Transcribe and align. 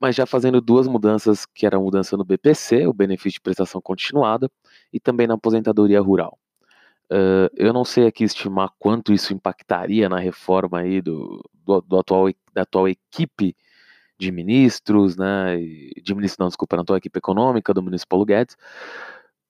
mas 0.00 0.14
já 0.16 0.26
fazendo 0.26 0.60
duas 0.60 0.86
mudanças, 0.88 1.46
que 1.46 1.66
era 1.66 1.76
a 1.76 1.80
mudança 1.80 2.16
no 2.16 2.24
BPC, 2.24 2.86
o 2.86 2.92
benefício 2.92 3.38
de 3.38 3.40
prestação 3.40 3.80
continuada, 3.80 4.50
e 4.92 5.00
também 5.00 5.26
na 5.26 5.34
aposentadoria 5.34 6.00
rural. 6.00 6.38
Uh, 7.10 7.48
eu 7.56 7.72
não 7.72 7.84
sei 7.84 8.06
aqui 8.06 8.24
estimar 8.24 8.70
quanto 8.78 9.12
isso 9.12 9.32
impactaria 9.32 10.08
na 10.08 10.18
reforma 10.18 10.80
aí 10.80 11.00
do, 11.00 11.42
do, 11.64 11.80
do, 11.80 11.98
atual, 11.98 12.28
da 12.52 12.62
atual 12.62 12.88
equipe 12.88 13.56
de 14.18 14.30
ministros, 14.32 15.16
né? 15.16 15.56
De 15.56 16.14
ministros, 16.14 16.38
não, 16.38 16.48
desculpa, 16.48 16.76
na 16.76 16.82
atual 16.82 16.98
equipe 16.98 17.18
econômica 17.18 17.72
do 17.72 17.82
ministro 17.82 18.08
Paulo 18.08 18.26
Guedes. 18.26 18.56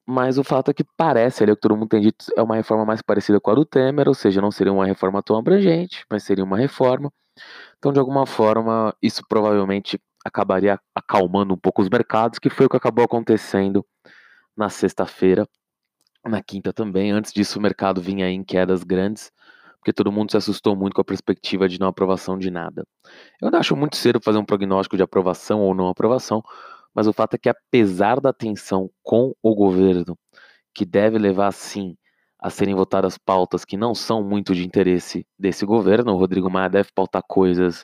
Mas 0.07 0.39
o 0.39 0.45
fato 0.45 0.71
é 0.71 0.75
que 0.75 0.85
parece, 0.97 1.43
ali, 1.43 1.53
o 1.53 1.57
que 1.57 1.61
todo 1.61 1.77
mundo 1.77 1.89
tem 1.89 2.01
dito, 2.01 2.27
é 2.37 2.43
uma 2.43 2.57
reforma 2.57 2.85
mais 2.85 3.03
parecida 3.03 3.39
com 3.41 3.51
a 3.51 3.55
do 3.55 3.65
Temer, 3.65 4.09
ou 4.09 4.15
seja, 4.15 4.41
não 4.41 4.51
seria 4.51 4.73
uma 4.73 4.87
reforma 4.87 5.23
tão 5.23 5.37
abrangente, 5.37 6.05
mas 6.11 6.23
seria 6.23 6.45
uma 6.45 6.57
reforma. 6.57 7.13
Então, 7.79 7.93
de 7.93 7.99
alguma 7.99 8.27
forma, 8.27 8.95
isso 9.03 9.23
provavelmente 9.29 10.01
acabaria 10.25 10.81
acalmando 10.95 11.55
um 11.55 11.59
pouco 11.59 11.83
os 11.83 11.89
mercados, 11.91 12.39
que 12.39 12.51
foi 12.51 12.67
o 12.67 12.69
que 12.69 12.77
acabou 12.77 13.05
acontecendo 13.05 13.85
na 14.57 14.69
sexta-feira, 14.69 15.47
na 16.25 16.43
quinta 16.43 16.73
também. 16.73 17.11
Antes 17.11 17.33
disso, 17.33 17.59
o 17.59 17.63
mercado 17.63 18.01
vinha 18.01 18.29
em 18.31 18.43
quedas 18.43 18.83
grandes, 18.85 19.31
porque 19.79 19.93
todo 19.93 20.13
mundo 20.13 20.31
se 20.31 20.37
assustou 20.37 20.77
muito 20.77 20.95
com 20.95 21.01
a 21.01 21.05
perspectiva 21.05 21.69
de 21.69 21.79
não 21.79 21.89
aprovação 21.89 22.39
de 22.39 22.51
nada. 22.51 22.85
Eu 23.41 23.47
ainda 23.47 23.59
acho 23.59 23.77
muito 23.77 23.97
cedo 23.97 24.21
fazer 24.23 24.39
um 24.39 24.45
prognóstico 24.45 24.97
de 24.97 25.03
aprovação 25.03 25.61
ou 25.61 25.75
não 25.75 25.89
aprovação, 25.89 26.43
mas 26.95 27.07
o 27.07 27.13
fato 27.13 27.35
é 27.35 27.39
que, 27.39 27.49
apesar 27.49 28.21
da 28.21 28.33
tensão 28.33 28.91
com 29.03 29.35
o 29.43 29.55
governo, 29.55 30.19
que 30.75 30.85
deve 30.85 31.19
levar 31.19 31.53
sim 31.53 31.97
a 32.41 32.51
serem 32.51 32.75
votadas 32.75 33.19
pautas 33.19 33.65
que 33.65 33.77
não 33.77 33.95
são 33.95 34.23
muito 34.23 34.55
de 34.55 34.65
interesse 34.65 35.27
desse 35.39 35.67
governo, 35.67 36.13
o 36.13 36.17
Rodrigo 36.17 36.51
Maia 36.51 36.69
deve 36.69 36.91
pautar 36.95 37.23
coisas 37.27 37.83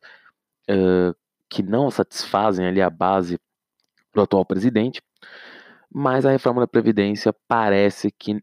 uh, 0.70 1.14
que 1.48 1.62
não 1.62 1.90
satisfazem 1.90 2.66
ali 2.66 2.80
a 2.80 2.88
base 2.90 3.38
do 4.14 4.20
atual 4.22 4.44
presidente 4.44 5.02
mas 5.94 6.26
a 6.26 6.30
reforma 6.30 6.60
da 6.60 6.66
Previdência 6.66 7.32
parece 7.46 8.10
que 8.10 8.42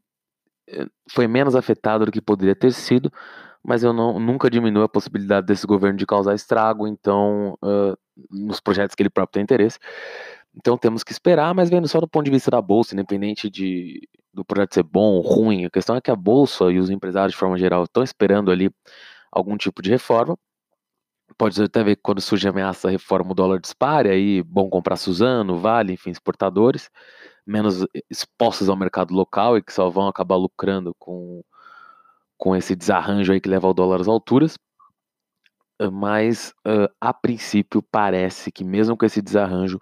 eh, 0.70 0.86
foi 1.12 1.28
menos 1.28 1.54
afetada 1.56 2.06
do 2.06 2.12
que 2.12 2.22
poderia 2.22 2.56
ter 2.56 2.72
sido, 2.72 3.12
mas 3.62 3.84
eu 3.84 3.92
não, 3.92 4.20
nunca 4.20 4.50
diminuo 4.50 4.84
a 4.84 4.90
possibilidade 4.90 5.48
desse 5.48 5.68
governo 5.68 5.98
de 5.98 6.06
causar 6.06 6.34
estrago, 6.34 6.88
então, 6.88 7.58
uh, 7.62 7.98
nos 8.30 8.62
projetos 8.62 8.96
que 8.96 9.04
ele 9.04 9.10
próprio 9.10 9.34
tem 9.34 9.44
interesse. 9.44 9.78
Então 10.56 10.78
temos 10.78 11.04
que 11.04 11.12
esperar, 11.12 11.54
mas 11.54 11.70
vendo 11.70 11.88
só 11.88 12.00
do 12.00 12.08
ponto 12.08 12.26
de 12.26 12.32
vista 12.32 12.50
da 12.52 12.62
Bolsa, 12.62 12.96
independente 12.96 13.50
de, 13.50 14.08
do 14.34 14.46
projeto 14.46 14.74
ser 14.74 14.84
bom 14.84 15.16
ou 15.16 15.22
ruim, 15.22 15.66
a 15.66 15.70
questão 15.70 15.96
é 15.96 16.02
que 16.02 16.12
a 16.12 16.16
Bolsa 16.16 16.72
e 16.72 16.80
os 16.80 16.90
empresários 16.90 17.34
de 17.34 17.38
forma 17.38 17.58
geral 17.58 17.84
estão 17.84 18.04
esperando 18.04 18.50
ali 18.52 18.70
algum 19.32 19.58
tipo 19.58 19.82
de 19.82 19.92
reforma. 19.92 20.38
Pode 21.38 21.62
até 21.62 21.84
ver 21.84 21.96
que 21.96 22.02
quando 22.02 22.22
surge 22.22 22.48
ameaça 22.48 22.88
da 22.88 22.92
reforma 22.92 23.32
o 23.32 23.34
dólar 23.36 23.60
dispare, 23.60 24.10
aí 24.10 24.44
bom 24.44 24.70
comprar 24.70 24.98
Suzano, 24.98 25.58
Vale, 25.58 25.94
enfim, 25.94 26.12
exportadores 26.12 26.90
menos 27.46 27.86
expostos 28.10 28.70
ao 28.70 28.76
mercado 28.76 29.14
local 29.14 29.58
e 29.58 29.64
que 29.64 29.74
só 29.74 29.90
vão 29.90 30.08
acabar 30.08 30.36
lucrando 30.36 30.96
com, 31.00 31.44
com 32.38 32.56
esse 32.56 32.76
desarranjo 32.76 33.34
aí 33.34 33.42
que 33.42 33.50
leva 33.50 33.68
o 33.68 33.74
dólar 33.74 34.02
às 34.02 34.08
alturas. 34.08 34.58
Mas, 35.92 36.54
uh, 36.68 36.88
a 37.00 37.12
princípio, 37.12 37.82
parece 37.82 38.52
que 38.52 38.64
mesmo 38.64 38.96
com 38.96 39.06
esse 39.06 39.22
desarranjo, 39.22 39.80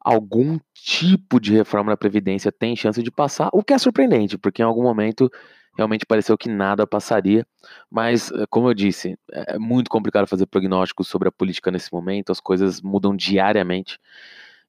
algum 0.00 0.58
tipo 0.74 1.40
de 1.40 1.54
reforma 1.54 1.92
da 1.92 1.96
Previdência 1.96 2.50
tem 2.50 2.76
chance 2.76 3.02
de 3.02 3.10
passar, 3.10 3.50
o 3.52 3.62
que 3.62 3.72
é 3.72 3.78
surpreendente, 3.78 4.38
porque 4.38 4.62
em 4.62 4.64
algum 4.64 4.82
momento 4.82 5.30
realmente 5.76 6.04
pareceu 6.06 6.36
que 6.36 6.48
nada 6.48 6.86
passaria, 6.86 7.46
mas, 7.90 8.30
como 8.50 8.68
eu 8.68 8.74
disse, 8.74 9.16
é 9.30 9.58
muito 9.58 9.88
complicado 9.90 10.26
fazer 10.26 10.46
prognósticos 10.46 11.08
sobre 11.08 11.28
a 11.28 11.32
política 11.32 11.70
nesse 11.70 11.92
momento, 11.92 12.32
as 12.32 12.40
coisas 12.40 12.80
mudam 12.80 13.14
diariamente, 13.14 13.98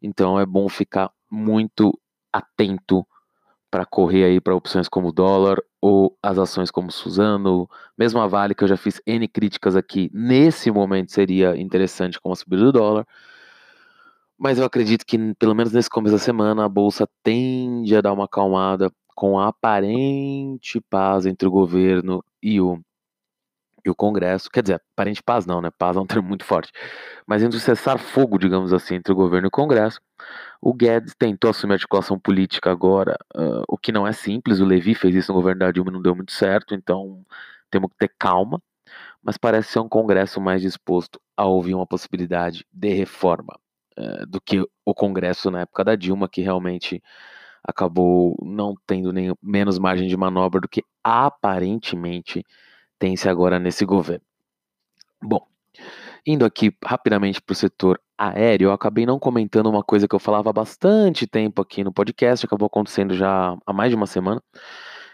então 0.01 0.39
é 0.39 0.45
bom 0.45 0.69
ficar 0.69 1.11
muito 1.29 1.97
atento 2.31 3.05
para 3.71 3.85
correr 3.85 4.25
aí 4.25 4.41
para 4.41 4.55
opções 4.55 4.89
como 4.89 5.13
dólar 5.13 5.57
ou 5.79 6.17
as 6.21 6.37
ações 6.37 6.69
como 6.69 6.91
Suzano, 6.91 7.69
mesmo 7.97 8.19
a 8.19 8.27
Vale 8.27 8.53
que 8.53 8.63
eu 8.63 8.67
já 8.67 8.75
fiz 8.75 9.01
N 9.07 9.27
críticas 9.27 9.75
aqui, 9.75 10.11
nesse 10.13 10.69
momento 10.69 11.11
seria 11.11 11.57
interessante 11.59 12.19
com 12.19 12.31
a 12.31 12.35
subida 12.35 12.63
do 12.63 12.71
dólar. 12.73 13.07
Mas 14.37 14.57
eu 14.57 14.65
acredito 14.65 15.05
que 15.05 15.17
pelo 15.35 15.55
menos 15.55 15.71
nesse 15.71 15.89
começo 15.89 16.15
da 16.15 16.19
semana 16.19 16.65
a 16.65 16.69
bolsa 16.69 17.07
tende 17.23 17.95
a 17.95 18.01
dar 18.01 18.11
uma 18.11 18.25
acalmada 18.25 18.91
com 19.15 19.39
a 19.39 19.47
aparente 19.47 20.81
paz 20.89 21.25
entre 21.25 21.47
o 21.47 21.51
governo 21.51 22.23
e 22.41 22.59
o 22.59 22.79
e 23.85 23.89
o 23.89 23.95
Congresso, 23.95 24.49
quer 24.49 24.61
dizer, 24.61 24.81
aparente 24.93 25.21
paz 25.23 25.45
não, 25.45 25.61
né? 25.61 25.69
Paz 25.77 25.97
é 25.97 25.99
um 25.99 26.05
termo 26.07 26.27
muito 26.27 26.45
forte. 26.45 26.71
Mas 27.25 27.43
entre 27.43 27.57
o 27.57 27.59
cessar-fogo, 27.59 28.37
digamos 28.37 28.73
assim, 28.73 28.95
entre 28.95 29.11
o 29.11 29.15
governo 29.15 29.47
e 29.47 29.49
o 29.49 29.51
Congresso, 29.51 29.99
o 30.61 30.73
Guedes 30.73 31.15
tentou 31.17 31.49
assumir 31.49 31.73
a 31.73 31.75
articulação 31.75 32.19
política 32.19 32.71
agora, 32.71 33.17
uh, 33.35 33.63
o 33.67 33.77
que 33.77 33.91
não 33.91 34.07
é 34.07 34.11
simples. 34.13 34.59
O 34.59 34.65
Levi 34.65 34.95
fez 34.95 35.15
isso 35.15 35.31
no 35.31 35.37
governo 35.39 35.59
da 35.59 35.71
Dilma 35.71 35.89
e 35.91 35.93
não 35.93 36.01
deu 36.01 36.15
muito 36.15 36.31
certo, 36.31 36.75
então 36.75 37.25
temos 37.69 37.89
que 37.91 37.97
ter 37.97 38.13
calma. 38.19 38.61
Mas 39.23 39.37
parece 39.37 39.71
ser 39.73 39.79
um 39.79 39.89
Congresso 39.89 40.41
mais 40.41 40.61
disposto 40.61 41.19
a 41.37 41.45
ouvir 41.45 41.75
uma 41.75 41.87
possibilidade 41.87 42.65
de 42.71 42.93
reforma 42.93 43.57
uh, 43.97 44.25
do 44.27 44.41
que 44.41 44.65
o 44.85 44.93
Congresso 44.93 45.51
na 45.51 45.61
época 45.61 45.83
da 45.83 45.95
Dilma, 45.95 46.29
que 46.29 46.41
realmente 46.41 47.01
acabou 47.63 48.35
não 48.43 48.75
tendo 48.87 49.13
nem 49.13 49.33
menos 49.41 49.77
margem 49.77 50.07
de 50.07 50.17
manobra 50.17 50.61
do 50.61 50.67
que 50.67 50.83
aparentemente 51.03 52.43
tem-se 53.01 53.27
agora 53.27 53.57
nesse 53.57 53.83
governo. 53.83 54.23
Bom, 55.23 55.47
indo 56.23 56.45
aqui 56.45 56.71
rapidamente 56.85 57.41
para 57.41 57.53
o 57.53 57.55
setor 57.55 57.99
aéreo, 58.15 58.67
eu 58.67 58.71
acabei 58.71 59.07
não 59.07 59.17
comentando 59.17 59.67
uma 59.67 59.83
coisa 59.83 60.07
que 60.07 60.13
eu 60.13 60.19
falava 60.19 60.51
há 60.51 60.53
bastante 60.53 61.25
tempo 61.25 61.63
aqui 61.63 61.83
no 61.83 61.91
podcast, 61.91 62.45
acabou 62.45 62.67
acontecendo 62.67 63.15
já 63.15 63.57
há 63.65 63.73
mais 63.73 63.89
de 63.89 63.95
uma 63.95 64.05
semana, 64.05 64.39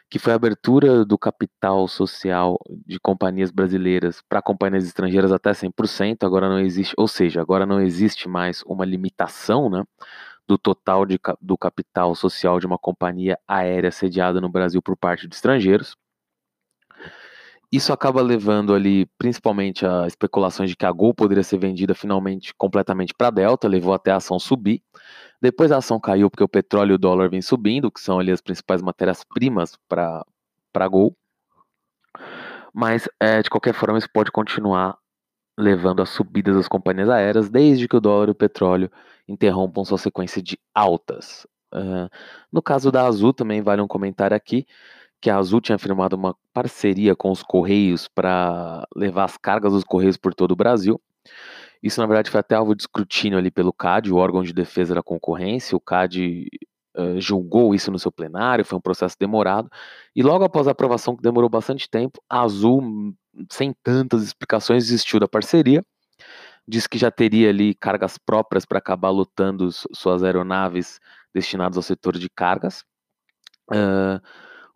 que 0.10 0.20
foi 0.20 0.34
a 0.34 0.36
abertura 0.36 1.06
do 1.06 1.18
capital 1.18 1.88
social 1.88 2.60
de 2.86 3.00
companhias 3.00 3.52
brasileiras 3.52 4.22
para 4.28 4.42
companhias 4.42 4.86
estrangeiras 4.86 5.32
até 5.32 5.54
100%, 5.54 6.26
agora 6.26 6.50
não 6.50 6.60
existe, 6.60 6.94
ou 6.98 7.08
seja, 7.08 7.42
agora 7.42 7.66
não 7.66 7.80
existe 7.80 8.28
mais 8.28 8.64
uma 8.66 8.84
limitação, 8.84 9.70
né, 9.70 9.86
do 10.46 10.58
total 10.58 11.06
de, 11.06 11.18
do 11.42 11.58
capital 11.58 12.14
social 12.16 12.60
de 12.60 12.66
uma 12.66 12.78
companhia 12.78 13.40
aérea 13.48 13.92
sediada 13.92 14.42
no 14.42 14.50
Brasil 14.50 14.82
por 14.82 14.98
parte 14.98 15.26
de 15.26 15.36
estrangeiros. 15.36 15.96
Isso 17.72 17.92
acaba 17.92 18.22
levando 18.22 18.74
ali, 18.74 19.06
principalmente, 19.18 19.86
a 19.86 20.08
especulações 20.08 20.70
de 20.70 20.76
que 20.76 20.86
a 20.86 20.92
Gol 20.92 21.14
poderia 21.14 21.44
ser 21.44 21.58
vendida 21.58 21.94
finalmente 21.94 22.54
completamente 22.56 23.14
para 23.14 23.28
a 23.28 23.32
Delta, 23.32 23.68
levou 23.68 23.94
até 23.94 24.12
a 24.12 24.16
ação 24.18 24.40
subir. 24.40 24.82
Depois 25.42 25.72
a 25.72 25.78
ação 25.78 26.00
caiu 26.00 26.30
porque 26.30 26.44
o 26.44 26.48
petróleo 26.48 26.94
e 26.94 26.96
o 26.96 26.98
dólar 26.98 27.30
vêm 27.30 27.42
subindo, 27.42 27.92
que 27.92 28.00
são 28.00 28.20
ali 28.20 28.32
as 28.32 28.40
principais 28.40 28.82
matérias-primas 28.82 29.78
para 29.88 30.24
a 30.74 30.88
Gol. 30.88 31.16
Mas, 32.74 33.10
é, 33.20 33.42
de 33.42 33.50
qualquer 33.50 33.74
forma, 33.74 33.98
isso 33.98 34.10
pode 34.14 34.32
continuar 34.32 34.98
levando 35.58 36.02
a 36.02 36.06
subidas 36.06 36.56
das 36.56 36.68
companhias 36.68 37.10
aéreas, 37.10 37.50
desde 37.50 37.88
que 37.88 37.98
o 37.98 38.00
dólar 38.00 38.30
e 38.30 38.32
o 38.32 38.36
petróleo 38.36 38.90
interrompam 39.28 39.84
sua 39.84 39.98
sequência 39.98 40.42
de 40.42 40.58
altas. 40.74 41.46
Uh, 41.74 42.08
no 42.52 42.62
caso 42.62 42.92
da 42.92 43.06
Azul, 43.06 43.34
também 43.34 43.62
vale 43.62 43.82
um 43.82 43.88
comentário 43.88 44.38
aqui 44.38 44.66
que 45.22 45.30
a 45.30 45.38
Azul 45.38 45.62
tinha 45.62 45.78
firmado 45.78 46.16
uma 46.16 46.36
parceria 46.54 47.16
com 47.16 47.32
os 47.32 47.44
Correios 47.44 48.08
para 48.08 48.86
levar 48.96 49.26
as 49.26 49.38
cargas 49.38 49.74
dos 49.74 49.84
Correios 49.84 50.18
por 50.18 50.34
todo 50.34 50.52
o 50.52 50.56
Brasil. 50.56 51.02
Isso, 51.82 52.00
na 52.00 52.08
verdade, 52.08 52.30
foi 52.30 52.40
até 52.40 52.56
alvo 52.56 52.76
de 52.76 52.84
escrutínio 52.84 53.38
ali 53.38 53.52
pelo 53.52 53.74
CAD, 53.74 54.12
o 54.12 54.18
órgão 54.18 54.44
de 54.44 54.54
defesa 54.54 54.96
da 54.96 55.04
concorrência. 55.04 55.76
O 55.76 55.80
CAD 55.80 56.48
uh, 56.98 57.20
julgou 57.20 57.74
isso 57.76 57.92
no 57.92 58.00
seu 58.00 58.12
plenário, 58.12 58.66
foi 58.66 58.78
um 58.78 58.82
processo 58.82 59.16
demorado. 59.20 59.70
E 60.16 60.24
logo 60.24 60.44
após 60.44 60.68
a 60.68 60.72
aprovação, 60.72 61.16
que 61.16 61.22
demorou 61.22 61.50
bastante 61.50 61.90
tempo, 61.90 62.22
a 62.30 62.42
Azul, 62.42 63.14
sem 63.52 63.74
tantas 63.84 64.24
explicações, 64.24 64.86
desistiu 64.86 65.20
da 65.20 65.28
parceria. 65.28 65.84
Diz 66.68 66.88
que 66.88 66.98
já 66.98 67.10
teria 67.10 67.50
ali 67.50 67.74
cargas 67.74 68.18
próprias 68.18 68.66
para 68.66 68.80
acabar 68.80 69.10
lotando 69.10 69.70
suas 69.72 70.24
aeronaves 70.24 71.00
destinadas 71.34 71.78
ao 71.78 71.84
setor 71.84 72.18
de 72.18 72.30
cargas. 72.30 72.84
Uh, 73.72 74.20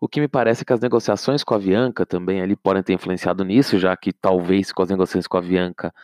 o 0.02 0.08
que 0.08 0.20
me 0.20 0.26
parece 0.26 0.62
é 0.62 0.64
que 0.64 0.72
as 0.72 0.80
negociações 0.80 1.44
com 1.44 1.54
a 1.54 1.58
Avianca 1.58 2.04
também 2.04 2.42
ali 2.42 2.56
podem 2.56 2.82
ter 2.82 2.92
influenciado 2.92 3.44
nisso, 3.44 3.78
já 3.78 3.96
que 3.96 4.12
talvez 4.12 4.72
com 4.72 4.82
as 4.82 4.88
negociações 4.88 5.28
com 5.28 5.36
a 5.36 5.40
Avianca 5.40 5.94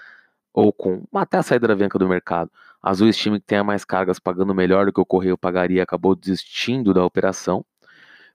ou 0.55 0.73
com 0.73 1.03
até 1.13 1.37
a 1.37 1.43
saída 1.43 1.67
da 1.67 1.73
Avianca 1.73 1.99
do 1.99 2.07
mercado, 2.07 2.49
a 2.81 2.91
Azul 2.91 3.09
estima 3.09 3.41
que 3.41 3.45
tenha 3.45 3.65
mais 3.65 3.85
cargas 3.85 4.21
pagando 4.21 4.55
melhor 4.55 4.87
do 4.87 4.93
que 4.93 5.01
o 5.01 5.05
Correio 5.05 5.37
pagaria, 5.37 5.83
acabou 5.83 6.15
desistindo 6.15 6.95
da 6.95 7.05
operação. 7.05 7.65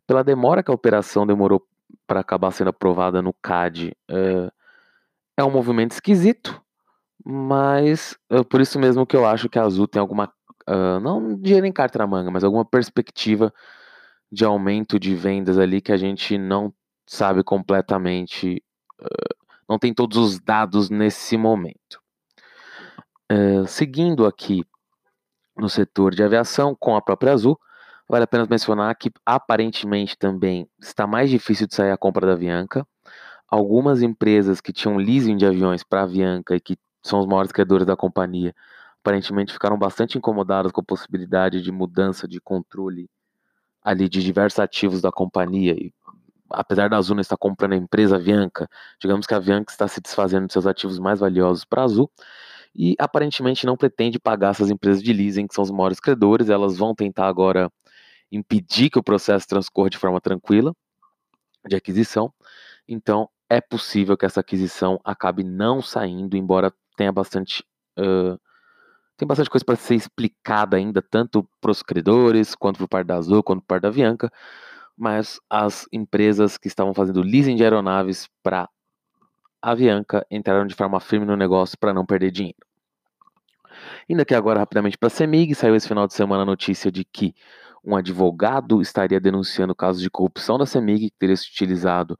Pela 0.05 0.21
demora 0.21 0.61
que 0.61 0.69
a 0.69 0.73
operação 0.73 1.25
demorou 1.25 1.65
para 2.05 2.19
acabar 2.19 2.51
sendo 2.51 2.67
aprovada 2.67 3.21
no 3.21 3.31
CAD, 3.31 3.95
é, 4.09 4.51
é 5.37 5.43
um 5.45 5.49
movimento 5.49 5.93
esquisito, 5.93 6.61
mas 7.23 8.17
é 8.29 8.43
por 8.43 8.59
isso 8.59 8.77
mesmo 8.77 9.05
que 9.05 9.15
eu 9.15 9.25
acho 9.25 9.47
que 9.47 9.57
a 9.57 9.63
Azul 9.63 9.87
tem 9.87 10.01
alguma, 10.01 10.25
uh, 10.69 10.99
não 10.99 11.37
dinheiro 11.39 11.65
em 11.65 11.71
carta 11.71 11.99
na 11.99 12.05
manga, 12.05 12.29
mas 12.29 12.43
alguma 12.43 12.65
perspectiva 12.65 13.53
de 14.33 14.43
aumento 14.43 14.99
de 14.99 15.13
vendas 15.13 15.59
ali 15.59 15.79
que 15.79 15.91
a 15.91 15.97
gente 15.97 16.39
não 16.39 16.73
sabe 17.05 17.43
completamente, 17.43 18.63
não 19.69 19.77
tem 19.77 19.93
todos 19.93 20.17
os 20.17 20.39
dados 20.39 20.89
nesse 20.89 21.37
momento. 21.37 22.01
Seguindo 23.67 24.25
aqui 24.25 24.63
no 25.55 25.69
setor 25.69 26.15
de 26.15 26.23
aviação 26.23 26.75
com 26.75 26.95
a 26.95 27.01
própria 27.01 27.31
Azul, 27.31 27.59
vale 28.09 28.23
a 28.23 28.27
pena 28.27 28.47
mencionar 28.49 28.95
que 28.95 29.11
aparentemente 29.23 30.17
também 30.17 30.67
está 30.81 31.05
mais 31.05 31.29
difícil 31.29 31.67
de 31.67 31.75
sair 31.75 31.91
a 31.91 31.97
compra 31.97 32.25
da 32.25 32.33
Avianca. 32.33 32.87
Algumas 33.47 34.01
empresas 34.01 34.59
que 34.59 34.73
tinham 34.73 34.97
leasing 34.97 35.37
de 35.37 35.45
aviões 35.45 35.83
para 35.83 35.99
a 35.99 36.03
Avianca 36.05 36.55
e 36.55 36.59
que 36.59 36.75
são 37.03 37.19
os 37.19 37.27
maiores 37.27 37.51
credores 37.51 37.85
da 37.85 37.95
companhia, 37.95 38.55
aparentemente 38.99 39.53
ficaram 39.53 39.77
bastante 39.77 40.17
incomodadas 40.17 40.71
com 40.71 40.81
a 40.81 40.83
possibilidade 40.83 41.61
de 41.61 41.71
mudança 41.71 42.27
de 42.27 42.41
controle 42.41 43.07
ali 43.83 44.07
de 44.09 44.23
diversos 44.23 44.59
ativos 44.59 45.01
da 45.01 45.11
companhia. 45.11 45.73
E, 45.73 45.93
apesar 46.49 46.89
da 46.89 46.97
Azul 46.97 47.15
não 47.15 47.21
estar 47.21 47.37
comprando 47.37 47.73
a 47.73 47.77
empresa 47.77 48.15
Avianca, 48.17 48.67
digamos 49.01 49.25
que 49.25 49.33
a 49.33 49.37
Avianca 49.37 49.71
está 49.71 49.87
se 49.87 50.01
desfazendo 50.01 50.47
de 50.47 50.53
seus 50.53 50.67
ativos 50.67 50.99
mais 50.99 51.19
valiosos 51.19 51.65
para 51.65 51.81
a 51.81 51.85
Azul 51.85 52.09
e 52.75 52.95
aparentemente 52.99 53.65
não 53.65 53.77
pretende 53.77 54.19
pagar 54.19 54.51
essas 54.51 54.69
empresas 54.69 55.03
de 55.03 55.13
leasing, 55.13 55.47
que 55.47 55.53
são 55.53 55.63
os 55.63 55.71
maiores 55.71 55.99
credores. 55.99 56.49
Elas 56.49 56.77
vão 56.77 56.95
tentar 56.95 57.27
agora 57.27 57.71
impedir 58.31 58.89
que 58.89 58.99
o 58.99 59.03
processo 59.03 59.47
transcorra 59.47 59.89
de 59.89 59.97
forma 59.97 60.19
tranquila 60.19 60.73
de 61.67 61.75
aquisição. 61.75 62.33
Então, 62.87 63.29
é 63.49 63.61
possível 63.61 64.17
que 64.17 64.25
essa 64.25 64.39
aquisição 64.39 64.99
acabe 65.03 65.43
não 65.43 65.81
saindo, 65.81 66.35
embora 66.35 66.73
tenha 66.97 67.11
bastante 67.11 67.63
uh, 67.99 68.39
tem 69.23 69.27
bastante 69.27 69.49
coisa 69.49 69.63
para 69.63 69.77
ser 69.77 69.95
explicada 69.95 70.75
ainda, 70.75 71.01
tanto 71.01 71.47
para 71.61 71.71
os 71.71 71.81
credores, 71.81 72.53
quanto 72.55 72.77
para 72.77 72.85
o 72.85 72.87
par 72.89 73.05
da 73.05 73.15
Azul, 73.15 73.41
quanto 73.41 73.61
para 73.61 73.63
o 73.63 73.67
par 73.67 73.79
da 73.79 73.87
Avianca, 73.87 74.29
mas 74.97 75.39
as 75.49 75.87
empresas 75.93 76.57
que 76.57 76.67
estavam 76.67 76.93
fazendo 76.93 77.21
leasing 77.21 77.55
de 77.55 77.63
aeronaves 77.63 78.27
para 78.43 78.69
a 79.61 79.71
Avianca 79.71 80.25
entraram 80.29 80.67
de 80.67 80.75
forma 80.75 80.99
firme 80.99 81.25
no 81.25 81.37
negócio 81.37 81.77
para 81.79 81.93
não 81.93 82.05
perder 82.05 82.31
dinheiro. 82.31 82.57
Indo 84.09 84.21
aqui 84.21 84.35
agora 84.35 84.59
rapidamente 84.59 84.97
para 84.97 85.07
a 85.07 85.09
CEMIG, 85.09 85.55
saiu 85.55 85.75
esse 85.75 85.87
final 85.87 86.05
de 86.05 86.13
semana 86.13 86.43
a 86.43 86.45
notícia 86.45 86.91
de 86.91 87.05
que 87.05 87.33
um 87.83 87.95
advogado 87.95 88.81
estaria 88.81 89.21
denunciando 89.21 89.73
casos 89.73 90.01
de 90.01 90.09
corrupção 90.09 90.57
da 90.57 90.65
CEMIG 90.65 91.11
que 91.11 91.17
teria 91.17 91.37
se 91.37 91.49
utilizado 91.49 92.19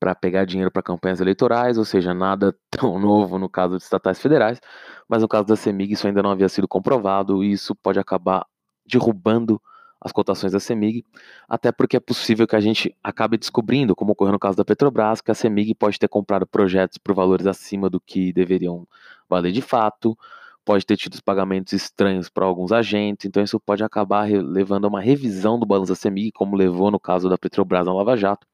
para 0.00 0.14
pegar 0.14 0.46
dinheiro 0.46 0.70
para 0.70 0.82
campanhas 0.82 1.20
eleitorais, 1.20 1.76
ou 1.76 1.84
seja, 1.84 2.14
nada 2.14 2.56
tão 2.70 2.98
novo 2.98 3.38
no 3.38 3.48
caso 3.48 3.76
de 3.76 3.82
estatais 3.82 4.20
federais, 4.20 4.58
mas 5.06 5.22
no 5.22 5.28
caso 5.28 5.44
da 5.46 5.56
CEMIG 5.56 5.92
isso 5.92 6.06
ainda 6.06 6.22
não 6.22 6.30
havia 6.30 6.48
sido 6.48 6.66
comprovado 6.66 7.44
e 7.44 7.52
isso 7.52 7.74
pode 7.76 7.98
acabar 7.98 8.46
derrubando 8.86 9.60
as 10.00 10.12
cotações 10.12 10.52
da 10.52 10.58
CEMIG, 10.58 11.04
até 11.46 11.70
porque 11.70 11.96
é 11.96 12.00
possível 12.00 12.46
que 12.46 12.56
a 12.56 12.60
gente 12.60 12.96
acabe 13.04 13.36
descobrindo, 13.36 13.94
como 13.94 14.12
ocorreu 14.12 14.32
no 14.32 14.38
caso 14.38 14.56
da 14.56 14.64
Petrobras, 14.64 15.20
que 15.20 15.30
a 15.30 15.34
CEMIG 15.34 15.74
pode 15.74 15.98
ter 15.98 16.08
comprado 16.08 16.46
projetos 16.46 16.96
por 16.96 17.14
valores 17.14 17.46
acima 17.46 17.90
do 17.90 18.00
que 18.00 18.32
deveriam 18.32 18.88
valer 19.28 19.52
de 19.52 19.60
fato, 19.60 20.16
pode 20.64 20.86
ter 20.86 20.96
tido 20.96 21.22
pagamentos 21.22 21.72
estranhos 21.74 22.30
para 22.30 22.46
alguns 22.46 22.72
agentes, 22.72 23.26
então 23.26 23.42
isso 23.42 23.60
pode 23.60 23.84
acabar 23.84 24.28
levando 24.30 24.86
a 24.86 24.88
uma 24.88 25.00
revisão 25.00 25.58
do 25.58 25.66
balanço 25.66 25.92
da 25.92 25.96
CEMIG, 25.96 26.32
como 26.32 26.56
levou 26.56 26.90
no 26.90 27.00
caso 27.00 27.28
da 27.28 27.36
Petrobras 27.36 27.84
na 27.84 27.92
Lava 27.92 28.16
Jato, 28.16 28.46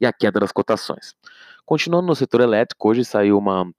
e 0.00 0.06
a 0.06 0.12
queda 0.12 0.40
das 0.40 0.52
cotações. 0.52 1.14
Continuando 1.64 2.06
no 2.06 2.14
setor 2.14 2.40
elétrico, 2.40 2.88
hoje 2.88 3.04
saiu 3.04 3.38
uma 3.38 3.70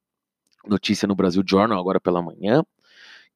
notícia 0.65 1.07
no 1.07 1.15
Brasil 1.15 1.43
Journal, 1.47 1.79
agora 1.79 1.99
pela 1.99 2.21
manhã, 2.21 2.63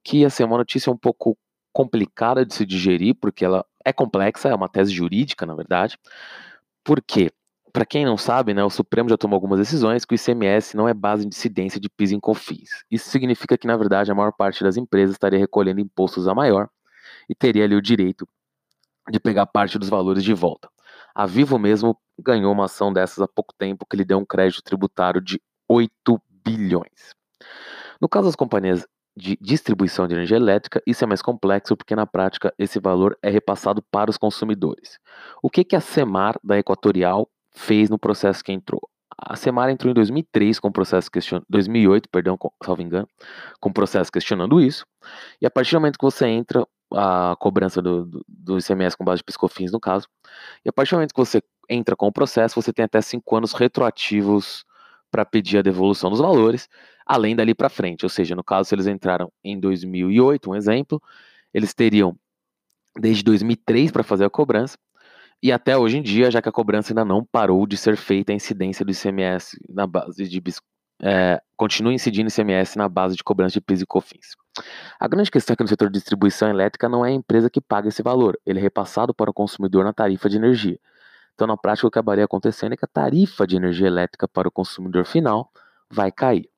que 0.04 0.26
assim, 0.26 0.44
é 0.44 0.46
uma 0.46 0.58
notícia 0.58 0.92
um 0.92 0.98
pouco 0.98 1.38
complicada 1.72 2.46
de 2.46 2.54
se 2.54 2.66
digerir, 2.66 3.16
porque 3.16 3.46
ela 3.46 3.66
é 3.84 3.94
complexa, 3.94 4.50
é 4.50 4.56
uma 4.56 4.68
tese 4.68 4.92
jurídica, 4.92 5.46
na 5.46 5.56
verdade. 5.56 5.98
Por 6.84 7.02
quê? 7.02 7.32
Para 7.72 7.86
quem 7.86 8.04
não 8.04 8.18
sabe, 8.18 8.54
né, 8.54 8.62
o 8.64 8.70
Supremo 8.70 9.10
já 9.10 9.18
tomou 9.18 9.38
algumas 9.38 9.58
decisões 9.58 10.04
que 10.04 10.14
o 10.14 10.16
ICMS 10.16 10.76
não 10.76 10.90
é 10.90 10.94
base 10.94 11.24
de 11.24 11.30
incidência 11.30 11.80
de 11.80 11.90
PIS 11.90 12.12
e 12.12 12.20
COFINS. 12.20 12.84
Isso 12.92 13.10
significa 13.10 13.58
que, 13.58 13.66
na 13.66 13.78
verdade, 13.78 14.12
a 14.12 14.16
maior 14.16 14.34
parte 14.34 14.62
das 14.62 14.76
empresas 14.76 15.16
estaria 15.16 15.40
recolhendo 15.40 15.80
impostos 15.80 16.28
a 16.28 16.36
maior 16.36 16.68
e 17.30 17.36
teria 17.36 17.64
ali 17.64 17.76
o 17.76 17.82
direito 17.82 18.28
de 19.10 19.20
pegar 19.20 19.46
parte 19.46 19.80
dos 19.80 19.88
valores 19.88 20.24
de 20.24 20.34
volta. 20.34 20.70
A 21.16 21.26
Vivo 21.26 21.58
mesmo 21.58 21.98
ganhou 22.22 22.52
uma 22.52 22.66
ação 22.66 22.92
dessas 22.94 23.20
há 23.20 23.28
pouco 23.28 23.54
tempo 23.58 23.86
que 23.86 23.98
lhe 23.98 24.06
deu 24.06 24.18
um 24.18 24.26
crédito 24.26 24.64
tributário 24.64 25.22
de 25.22 25.42
8 25.68 26.22
bilhões. 26.44 27.16
No 28.00 28.10
caso 28.10 28.28
das 28.28 28.36
companhias 28.36 28.86
de 29.16 29.38
distribuição 29.42 30.08
de 30.08 30.16
energia 30.16 30.38
elétrica, 30.38 30.82
isso 30.88 31.04
é 31.04 31.08
mais 31.08 31.22
complexo 31.22 31.76
porque 31.76 31.96
na 31.96 32.08
prática 32.08 32.54
esse 32.58 32.80
valor 32.80 33.18
é 33.22 33.30
repassado 33.30 33.82
para 33.92 34.10
os 34.10 34.18
consumidores. 34.18 34.98
O 35.44 35.50
que, 35.50 35.64
que 35.64 35.76
a 35.76 35.82
Semar 35.82 36.40
da 36.44 36.58
Equatorial 36.58 37.30
fez 37.52 37.90
no 37.90 38.00
processo 38.00 38.44
que 38.44 38.52
entrou. 38.52 38.82
A 39.18 39.36
Semar 39.36 39.70
entrou 39.70 39.92
em 39.92 39.94
2003 39.94 40.60
com 40.60 40.72
processo 40.72 41.12
questionando, 41.12 41.46
2008, 41.50 42.10
perdão, 42.10 42.38
salvo 42.64 42.82
engano, 42.82 43.08
com 43.60 43.72
processo 43.72 44.12
questionando 44.12 44.60
isso. 44.60 44.86
E 45.42 45.46
a 45.46 45.52
partir 45.52 45.72
do 45.72 45.82
momento 45.82 46.00
que 46.00 46.06
você 46.06 46.28
entra, 46.28 46.66
a 46.94 47.36
cobrança 47.40 47.82
do, 47.82 48.06
do, 48.06 48.26
do 48.28 48.60
ICMS 48.60 48.98
com 48.98 49.04
base 49.04 49.20
de 49.20 49.24
piscofins, 49.24 49.72
no 49.72 49.80
caso, 49.80 50.08
e 50.66 50.70
a 50.70 50.74
partir 50.74 50.92
do 50.92 50.96
momento 50.98 51.14
que 51.14 51.20
você 51.20 51.42
entra 51.70 51.96
com 51.96 52.08
o 52.08 52.12
processo, 52.12 52.62
você 52.62 52.74
tem 52.74 52.86
até 52.86 53.02
cinco 53.02 53.36
anos 53.36 53.54
retroativos 53.54 54.66
para 55.10 55.26
pedir 55.26 55.58
a 55.58 55.62
devolução 55.62 56.10
dos 56.10 56.20
valores, 56.20 56.70
além 57.06 57.36
dali 57.36 57.54
para 57.54 57.70
frente. 57.70 58.06
Ou 58.06 58.10
seja, 58.10 58.36
no 58.36 58.44
caso, 58.44 58.70
se 58.70 58.76
eles 58.76 58.88
entraram 58.88 59.32
em 59.44 59.60
2008, 59.60 60.50
um 60.50 60.56
exemplo, 60.56 61.02
eles 61.54 61.74
teriam 61.74 62.16
desde 62.98 63.24
2003 63.24 63.92
para 63.92 64.04
fazer 64.04 64.26
a 64.26 64.30
cobrança, 64.30 64.78
e 65.44 65.52
até 65.52 65.76
hoje 65.76 65.98
em 65.98 66.02
dia, 66.04 66.30
já 66.30 66.42
que 66.42 66.50
a 66.50 66.52
cobrança 66.52 66.92
ainda 66.92 67.04
não 67.04 67.26
parou 67.26 67.66
de 67.66 67.76
ser 67.76 67.98
feita, 67.98 68.32
a 68.32 68.36
incidência 68.36 68.86
do 68.86 68.92
ICMS 68.92 69.58
na 69.68 69.88
base 69.88 70.28
de 70.28 70.40
é, 71.02 71.42
continua 71.58 71.94
incidindo 71.94 72.30
ICMS 72.30 72.78
na 72.78 72.88
base 72.88 73.16
de 73.16 73.24
cobrança 73.24 73.54
de 73.54 73.62
PIS 73.62 73.82
e 73.82 73.86
COFINS. 73.86 74.36
A 75.00 75.08
grande 75.08 75.32
questão 75.32 75.54
é 75.54 75.58
que 75.58 75.64
no 75.64 75.70
setor 75.70 75.90
de 75.90 75.98
distribuição 75.98 76.50
elétrica 76.50 76.88
não 76.88 77.06
é 77.06 77.10
a 77.10 77.14
empresa 77.14 77.50
que 77.50 77.60
paga 77.60 77.90
esse 77.90 78.04
valor, 78.04 78.40
ele 78.46 78.60
é 78.60 78.62
repassado 78.62 79.14
para 79.14 79.30
o 79.30 79.34
consumidor 79.34 79.84
na 79.84 79.94
tarifa 79.94 80.30
de 80.30 80.38
energia. 80.38 80.80
Então, 81.34 81.48
na 81.48 81.58
prática, 81.58 81.88
o 81.88 81.92
que 81.92 81.98
acabaria 81.98 82.26
acontecendo 82.26 82.74
é 82.74 82.78
que 82.78 82.86
a 82.86 82.88
tarifa 82.88 83.48
de 83.48 83.56
energia 83.56 83.88
elétrica 83.88 84.28
para 84.28 84.48
o 84.48 84.52
consumidor 84.52 85.06
final 85.06 85.52
vai 85.90 86.12
cair. 86.12 86.50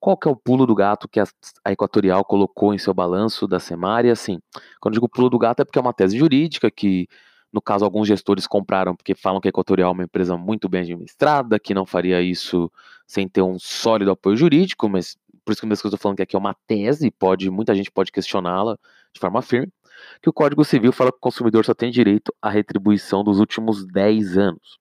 Qual 0.00 0.16
que 0.16 0.28
é 0.28 0.30
o 0.30 0.36
pulo 0.36 0.66
do 0.66 0.74
gato 0.74 1.08
que 1.08 1.20
a, 1.20 1.24
Equatorial 1.70 2.24
colocou 2.24 2.74
em 2.74 2.78
seu 2.78 2.92
balanço 2.92 3.46
da 3.46 3.58
Semar? 3.60 4.04
E 4.04 4.10
assim, 4.10 4.40
quando 4.80 4.94
digo 4.94 5.08
pulo 5.08 5.30
do 5.30 5.38
gato 5.38 5.60
é 5.60 5.64
porque 5.64 5.78
é 5.78 5.82
uma 5.82 5.92
tese 5.92 6.18
jurídica 6.18 6.70
que, 6.70 7.08
no 7.54 7.62
caso, 7.62 7.84
alguns 7.84 8.08
gestores 8.08 8.48
compraram 8.48 8.96
porque 8.96 9.14
falam 9.14 9.40
que 9.40 9.46
a 9.46 9.50
Equatorial 9.50 9.90
é 9.90 9.92
uma 9.92 10.02
empresa 10.02 10.36
muito 10.36 10.68
bem 10.68 10.80
administrada, 10.80 11.56
que 11.56 11.72
não 11.72 11.86
faria 11.86 12.20
isso 12.20 12.68
sem 13.06 13.28
ter 13.28 13.42
um 13.42 13.60
sólido 13.60 14.10
apoio 14.10 14.36
jurídico, 14.36 14.88
mas 14.88 15.16
por 15.44 15.52
isso 15.52 15.60
que 15.60 15.68
eu 15.68 15.72
estou 15.72 15.96
falando 15.96 16.16
que 16.16 16.22
aqui 16.22 16.34
é 16.34 16.38
uma 16.38 16.52
tese, 16.66 17.12
pode, 17.12 17.48
muita 17.50 17.72
gente 17.72 17.92
pode 17.92 18.10
questioná-la 18.10 18.76
de 19.12 19.20
forma 19.20 19.40
firme, 19.40 19.72
que 20.20 20.28
o 20.28 20.32
Código 20.32 20.64
Civil 20.64 20.90
fala 20.90 21.12
que 21.12 21.18
o 21.18 21.20
consumidor 21.20 21.64
só 21.64 21.72
tem 21.72 21.92
direito 21.92 22.34
à 22.42 22.50
retribuição 22.50 23.22
dos 23.22 23.38
últimos 23.38 23.86
10 23.86 24.36
anos. 24.36 24.80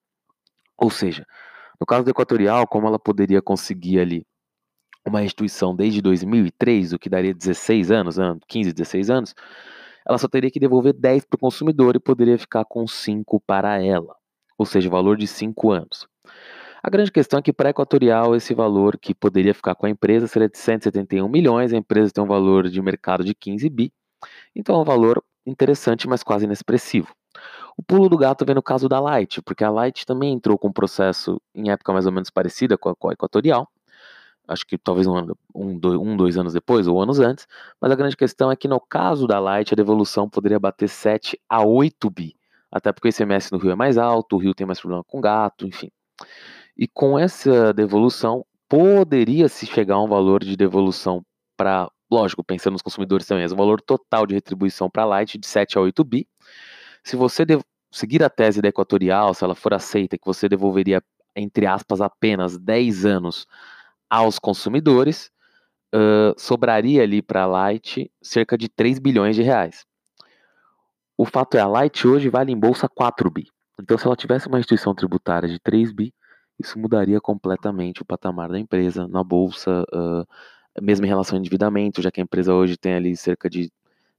Ou 0.75 0.89
seja, 0.89 1.27
no 1.79 1.85
caso 1.85 2.03
da 2.03 2.09
Equatorial, 2.09 2.65
como 2.65 2.87
ela 2.87 2.97
poderia 2.97 3.39
conseguir 3.39 3.99
ali 3.99 4.25
uma 5.05 5.19
restituição 5.19 5.75
desde 5.75 6.01
2003, 6.01 6.93
o 6.93 6.97
que 6.97 7.07
daria 7.07 7.35
16 7.35 7.91
anos, 7.91 8.15
15, 8.47 8.69
né, 8.69 8.73
16 8.73 9.09
anos, 9.11 9.35
ela 10.07 10.17
só 10.17 10.27
teria 10.27 10.51
que 10.51 10.59
devolver 10.59 10.93
10 10.93 11.25
para 11.25 11.37
o 11.37 11.39
consumidor 11.39 11.95
e 11.95 11.99
poderia 11.99 12.37
ficar 12.37 12.65
com 12.65 12.87
5 12.87 13.39
para 13.41 13.81
ela, 13.83 14.15
ou 14.57 14.65
seja, 14.65 14.89
valor 14.89 15.17
de 15.17 15.27
5 15.27 15.71
anos. 15.71 16.07
A 16.81 16.89
grande 16.89 17.11
questão 17.11 17.39
é 17.39 17.41
que 17.41 17.53
para 17.53 17.69
a 17.69 17.71
Equatorial 17.71 18.35
esse 18.35 18.53
valor 18.53 18.97
que 18.97 19.15
poderia 19.15 19.53
ficar 19.53 19.73
com 19.75 19.85
a 19.85 19.89
empresa 19.89 20.27
seria 20.27 20.49
de 20.49 20.57
171 20.57 21.27
milhões, 21.29 21.71
a 21.71 21.77
empresa 21.77 22.11
tem 22.11 22.23
um 22.23 22.27
valor 22.27 22.69
de 22.69 22.81
mercado 22.81 23.23
de 23.23 23.33
15 23.33 23.69
bi, 23.69 23.93
então 24.55 24.75
é 24.75 24.79
um 24.79 24.83
valor 24.83 25.23
interessante, 25.45 26.07
mas 26.07 26.23
quase 26.23 26.45
inexpressivo. 26.45 27.13
O 27.77 27.81
pulo 27.81 28.07
do 28.07 28.17
gato 28.17 28.45
vem 28.45 28.55
no 28.55 28.61
caso 28.61 28.87
da 28.87 28.99
Light, 28.99 29.41
porque 29.41 29.63
a 29.63 29.69
Light 29.69 30.05
também 30.05 30.33
entrou 30.33 30.57
com 30.57 30.67
um 30.67 30.73
processo 30.73 31.41
em 31.55 31.71
época 31.71 31.91
mais 31.91 32.05
ou 32.05 32.11
menos 32.11 32.29
parecida 32.29 32.77
com 32.77 32.89
a, 32.89 32.95
com 32.95 33.09
a 33.09 33.13
Equatorial, 33.13 33.67
acho 34.47 34.65
que 34.65 34.77
talvez 34.77 35.07
um, 35.07 35.25
um, 35.55 35.77
dois, 35.77 35.99
um, 35.99 36.17
dois 36.17 36.37
anos 36.37 36.53
depois 36.53 36.87
ou 36.87 37.01
anos 37.01 37.19
antes, 37.19 37.47
mas 37.79 37.91
a 37.91 37.95
grande 37.95 38.17
questão 38.17 38.51
é 38.51 38.55
que 38.55 38.67
no 38.67 38.79
caso 38.79 39.27
da 39.27 39.39
Light 39.39 39.73
a 39.73 39.75
devolução 39.75 40.29
poderia 40.29 40.59
bater 40.59 40.89
7 40.89 41.39
a 41.49 41.65
8 41.65 42.09
bi, 42.09 42.35
até 42.71 42.91
porque 42.91 43.07
o 43.07 43.09
ICMS 43.09 43.51
no 43.51 43.57
Rio 43.57 43.71
é 43.71 43.75
mais 43.75 43.97
alto, 43.97 44.35
o 44.35 44.39
Rio 44.39 44.53
tem 44.53 44.67
mais 44.67 44.79
problema 44.79 45.03
com 45.03 45.21
gato, 45.21 45.65
enfim. 45.65 45.89
E 46.77 46.87
com 46.87 47.17
essa 47.17 47.73
devolução, 47.73 48.45
poderia-se 48.67 49.65
chegar 49.65 49.95
a 49.95 50.01
um 50.01 50.07
valor 50.07 50.43
de 50.43 50.57
devolução 50.57 51.23
para, 51.55 51.89
lógico, 52.11 52.43
pensando 52.43 52.73
nos 52.73 52.81
consumidores 52.81 53.27
também, 53.27 53.45
o 53.45 53.55
valor 53.55 53.79
total 53.79 54.25
de 54.25 54.33
retribuição 54.33 54.89
para 54.89 55.03
a 55.03 55.05
Light 55.05 55.37
de 55.37 55.45
7 55.45 55.77
a 55.77 55.81
8 55.81 56.03
bi. 56.03 56.27
Se 57.03 57.15
você 57.15 57.45
seguir 57.91 58.23
a 58.23 58.29
tese 58.29 58.61
da 58.61 58.69
Equatorial, 58.69 59.33
se 59.33 59.43
ela 59.43 59.53
for 59.53 59.73
aceita, 59.73 60.17
que 60.17 60.25
você 60.25 60.49
devolveria, 60.49 61.03
entre 61.35 61.67
aspas, 61.67 62.01
apenas 62.01 62.57
10 62.57 63.05
anos 63.05 63.45
aos 64.13 64.37
consumidores, 64.37 65.31
uh, 65.93 66.39
sobraria 66.39 67.01
ali 67.01 67.19
para 67.19 67.43
a 67.43 67.47
Light 67.47 68.11
cerca 68.21 68.55
de 68.55 68.69
3 68.69 68.99
bilhões 68.99 69.35
de 69.35 69.41
reais. 69.41 69.85
O 71.17 71.25
fato 71.25 71.57
é, 71.57 71.59
a 71.59 71.67
Light 71.67 72.07
hoje 72.07 72.29
vale 72.29 72.51
em 72.51 72.59
bolsa 72.59 72.87
4 72.87 73.27
bi. 73.31 73.47
Então, 73.81 73.97
se 73.97 74.05
ela 74.05 74.15
tivesse 74.15 74.47
uma 74.47 74.59
instituição 74.59 74.93
tributária 74.93 75.49
de 75.49 75.59
3 75.59 75.91
bi, 75.91 76.13
isso 76.59 76.77
mudaria 76.77 77.19
completamente 77.19 78.03
o 78.03 78.05
patamar 78.05 78.49
da 78.49 78.59
empresa 78.59 79.07
na 79.07 79.23
bolsa, 79.23 79.83
uh, 79.91 80.27
mesmo 80.79 81.07
em 81.07 81.09
relação 81.09 81.35
ao 81.35 81.39
endividamento, 81.39 81.99
já 81.99 82.11
que 82.11 82.21
a 82.21 82.23
empresa 82.23 82.53
hoje 82.53 82.77
tem 82.77 82.93
ali 82.93 83.17
cerca 83.17 83.49
de 83.49 83.71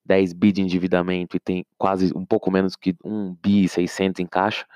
10 0.05 0.33
bi 0.33 0.51
de 0.51 0.61
endividamento 0.61 1.37
e 1.37 1.41
tem 1.41 1.65
quase 1.79 2.13
um 2.17 2.27
pouco 2.27 2.51
menos 2.51 2.75
que 2.75 2.97
1 3.05 3.37
bi 3.41 3.69
600 3.69 4.19
em 4.19 4.27
caixa. 4.27 4.67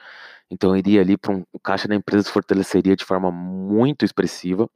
Então 0.48 0.76
iria 0.76 1.00
ali 1.00 1.16
para 1.16 1.34
um 1.34 1.42
o 1.52 1.58
caixa 1.58 1.88
da 1.88 1.94
empresa 1.96 2.22
se 2.24 2.30
fortaleceria 2.32 2.94
de 2.94 3.04
forma 3.04 3.32
muito 3.32 4.04
expressiva 4.04 4.70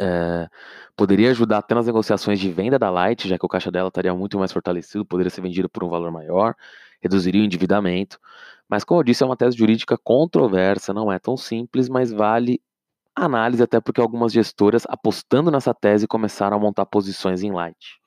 é, 0.00 0.48
poderia 0.96 1.30
ajudar 1.30 1.58
até 1.58 1.74
nas 1.74 1.86
negociações 1.86 2.38
de 2.38 2.50
venda 2.50 2.78
da 2.78 2.90
Light, 2.90 3.28
já 3.28 3.38
que 3.38 3.46
o 3.46 3.48
caixa 3.48 3.70
dela 3.70 3.88
estaria 3.88 4.14
muito 4.14 4.38
mais 4.38 4.52
fortalecido, 4.52 5.04
poderia 5.04 5.30
ser 5.30 5.40
vendido 5.40 5.68
por 5.68 5.84
um 5.84 5.88
valor 5.88 6.10
maior, 6.10 6.54
reduziria 7.00 7.40
o 7.42 7.44
endividamento. 7.44 8.18
Mas, 8.68 8.84
como 8.84 9.00
eu 9.00 9.04
disse, 9.04 9.22
é 9.22 9.26
uma 9.26 9.36
tese 9.36 9.56
jurídica 9.56 9.96
controversa, 9.98 10.92
não 10.92 11.10
é 11.12 11.18
tão 11.18 11.36
simples, 11.36 11.88
mas 11.88 12.12
vale 12.12 12.60
análise, 13.14 13.62
até 13.62 13.80
porque 13.80 14.00
algumas 14.00 14.32
gestoras, 14.32 14.84
apostando 14.88 15.50
nessa 15.50 15.74
tese, 15.74 16.06
começaram 16.06 16.56
a 16.56 16.60
montar 16.60 16.86
posições 16.86 17.42
em 17.42 17.50
Light. 17.52 17.98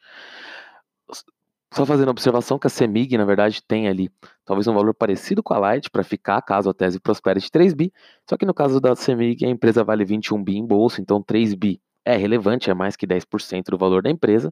Só 1.74 1.86
fazendo 1.86 2.10
a 2.10 2.12
observação 2.12 2.60
que 2.60 2.68
a 2.68 2.70
CEMIG, 2.70 3.18
na 3.18 3.24
verdade, 3.24 3.64
tem 3.64 3.88
ali 3.88 4.12
talvez 4.44 4.68
um 4.68 4.74
valor 4.74 4.94
parecido 4.94 5.42
com 5.42 5.54
a 5.54 5.58
Light 5.58 5.90
para 5.90 6.04
ficar, 6.04 6.42
caso 6.42 6.70
a 6.70 6.74
tese 6.74 7.00
prospere 7.00 7.40
de 7.40 7.50
3 7.50 7.74
bi, 7.74 7.94
só 8.30 8.36
que 8.36 8.46
no 8.46 8.54
caso 8.54 8.82
da 8.82 8.94
CEMIG 8.94 9.46
a 9.46 9.50
empresa 9.50 9.82
vale 9.82 10.04
21 10.04 10.44
bi 10.44 10.58
em 10.58 10.66
bolsa, 10.66 11.00
então 11.02 11.22
3 11.22 11.54
bi 11.54 11.82
é 12.04 12.18
relevante, 12.18 12.70
é 12.70 12.74
mais 12.74 12.98
que 12.98 13.08
10% 13.08 13.70
do 13.70 13.78
valor 13.78 14.04
da 14.04 14.10
empresa, 14.10 14.52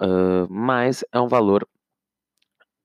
uh, 0.00 0.46
mas 0.50 1.02
é 1.10 1.18
um 1.18 1.28
valor 1.28 1.66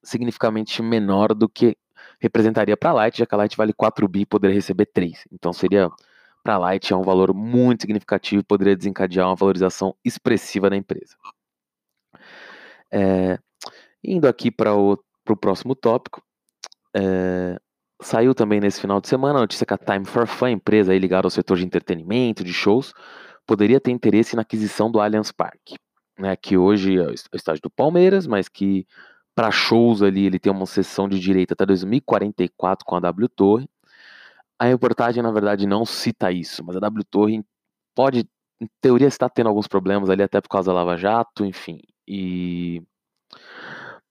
significativamente 0.01 0.81
menor 0.81 1.33
do 1.33 1.49
que 1.49 1.75
representaria 2.21 2.77
para 2.77 2.91
a 2.91 2.93
Light, 2.93 3.17
já 3.17 3.25
que 3.25 3.35
a 3.35 3.37
Light 3.39 3.57
vale 3.57 3.73
4 3.73 4.07
bi 4.07 4.21
e 4.21 4.25
poderia 4.25 4.55
receber 4.55 4.85
3. 4.85 5.25
Então 5.33 5.51
seria, 5.51 5.89
para 6.41 6.55
a 6.55 6.57
Light, 6.57 6.93
é 6.93 6.95
um 6.95 7.03
valor 7.03 7.33
muito 7.33 7.81
significativo 7.81 8.39
e 8.39 8.45
poderia 8.45 8.75
desencadear 8.75 9.27
uma 9.27 9.35
valorização 9.35 9.93
expressiva 10.03 10.69
da 10.69 10.77
empresa. 10.77 11.17
É, 12.93 13.39
indo 14.03 14.27
aqui 14.27 14.51
para 14.51 14.75
o 14.75 14.97
próximo 15.39 15.75
tópico, 15.75 16.21
é, 16.95 17.59
saiu 17.99 18.35
também 18.35 18.59
nesse 18.59 18.79
final 18.79 19.01
de 19.01 19.07
semana 19.07 19.39
a 19.39 19.41
notícia 19.41 19.65
que 19.65 19.73
a 19.73 19.77
Time 19.77 20.05
for 20.05 20.27
Fun, 20.27 20.49
empresa 20.49 20.95
ligada 20.95 21.25
ao 21.25 21.31
setor 21.31 21.57
de 21.57 21.65
entretenimento, 21.65 22.43
de 22.43 22.53
shows, 22.53 22.93
poderia 23.47 23.79
ter 23.79 23.89
interesse 23.89 24.35
na 24.35 24.43
aquisição 24.43 24.91
do 24.91 24.99
Allianz 24.99 25.31
Parque, 25.31 25.75
né, 26.19 26.35
que 26.35 26.55
hoje 26.55 26.97
é 26.99 27.07
o 27.07 27.35
estádio 27.35 27.63
do 27.63 27.71
Palmeiras, 27.71 28.27
mas 28.27 28.47
que 28.47 28.85
para 29.35 29.49
shows 29.49 30.03
ali 30.03 30.27
ele 30.27 30.37
tem 30.37 30.51
uma 30.51 30.67
sessão 30.67 31.09
de 31.09 31.19
direito 31.19 31.53
até 31.53 31.65
2044 31.65 32.85
com 32.85 32.95
a 32.95 32.99
W 32.99 33.29
Torre. 33.29 33.67
A 34.59 34.65
reportagem, 34.65 35.23
na 35.23 35.31
verdade, 35.31 35.65
não 35.65 35.85
cita 35.85 36.31
isso, 36.31 36.63
mas 36.63 36.75
a 36.77 36.79
W 36.79 37.03
Torre 37.05 37.43
pode, 37.95 38.27
em 38.61 38.67
teoria, 38.79 39.07
estar 39.07 39.29
tendo 39.29 39.49
alguns 39.49 39.67
problemas 39.67 40.09
ali, 40.09 40.23
até 40.23 40.39
por 40.39 40.49
causa 40.49 40.71
da 40.71 40.75
Lava 40.75 40.95
Jato, 40.95 41.43
enfim 41.43 41.79
e 42.07 42.81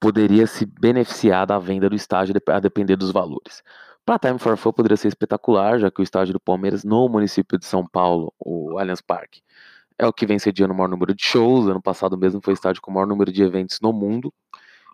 poderia 0.00 0.46
se 0.46 0.66
beneficiar 0.66 1.46
da 1.46 1.58
venda 1.58 1.88
do 1.88 1.94
estádio 1.94 2.34
a 2.48 2.60
depender 2.60 2.96
dos 2.96 3.12
valores. 3.12 3.62
Para 4.04 4.18
Time 4.18 4.38
for 4.38 4.56
Fun 4.56 4.72
poderia 4.72 4.96
ser 4.96 5.08
espetacular, 5.08 5.78
já 5.78 5.90
que 5.90 6.00
o 6.00 6.02
estádio 6.02 6.32
do 6.32 6.40
Palmeiras 6.40 6.82
no 6.82 7.08
município 7.08 7.56
de 7.56 7.64
São 7.64 7.86
Paulo, 7.86 8.34
o 8.38 8.78
Allianz 8.78 9.00
Parque, 9.00 9.42
é 9.96 10.06
o 10.06 10.12
que 10.12 10.26
vem 10.26 10.38
sediando 10.38 10.72
o 10.74 10.76
maior 10.76 10.88
número 10.88 11.14
de 11.14 11.24
shows. 11.24 11.68
Ano 11.68 11.80
passado 11.80 12.18
mesmo 12.18 12.40
foi 12.42 12.52
o 12.52 12.56
estádio 12.56 12.82
com 12.82 12.90
o 12.90 12.94
maior 12.94 13.06
número 13.06 13.32
de 13.32 13.42
eventos 13.42 13.78
no 13.80 13.92
mundo. 13.92 14.34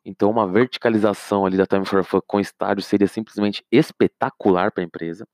Então, 0.04 0.30
uma 0.30 0.46
verticalização 0.46 1.46
ali 1.46 1.56
da 1.56 1.66
Time 1.66 1.86
for 1.86 2.04
Fun 2.04 2.20
com 2.26 2.38
estádio 2.38 2.82
seria 2.82 3.08
simplesmente 3.08 3.64
espetacular 3.72 4.70
para 4.72 4.82
a 4.82 4.86
empresa, 4.86 5.26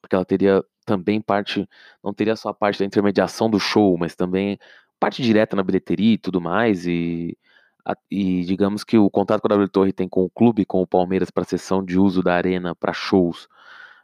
porque 0.00 0.14
ela 0.14 0.24
teria 0.24 0.64
também 0.84 1.20
parte, 1.20 1.68
não 2.02 2.14
teria 2.14 2.36
só 2.36 2.50
a 2.50 2.54
parte 2.54 2.78
da 2.78 2.84
intermediação 2.84 3.50
do 3.50 3.58
show, 3.58 3.96
mas 3.98 4.14
também 4.14 4.58
parte 4.98 5.22
direta 5.22 5.56
na 5.56 5.62
bilheteria 5.62 6.14
e 6.14 6.18
tudo 6.18 6.40
mais, 6.40 6.86
e, 6.86 7.36
a, 7.84 7.94
e 8.10 8.44
digamos 8.44 8.84
que 8.84 8.98
o 8.98 9.10
contrato 9.10 9.40
que 9.40 9.46
a 9.46 9.50
W 9.50 9.68
Torre 9.68 9.92
tem 9.92 10.08
com 10.08 10.24
o 10.24 10.30
clube, 10.30 10.64
com 10.64 10.82
o 10.82 10.86
Palmeiras, 10.86 11.30
para 11.30 11.44
sessão 11.44 11.84
de 11.84 11.98
uso 11.98 12.22
da 12.22 12.34
arena 12.34 12.74
para 12.74 12.92
shows, 12.92 13.48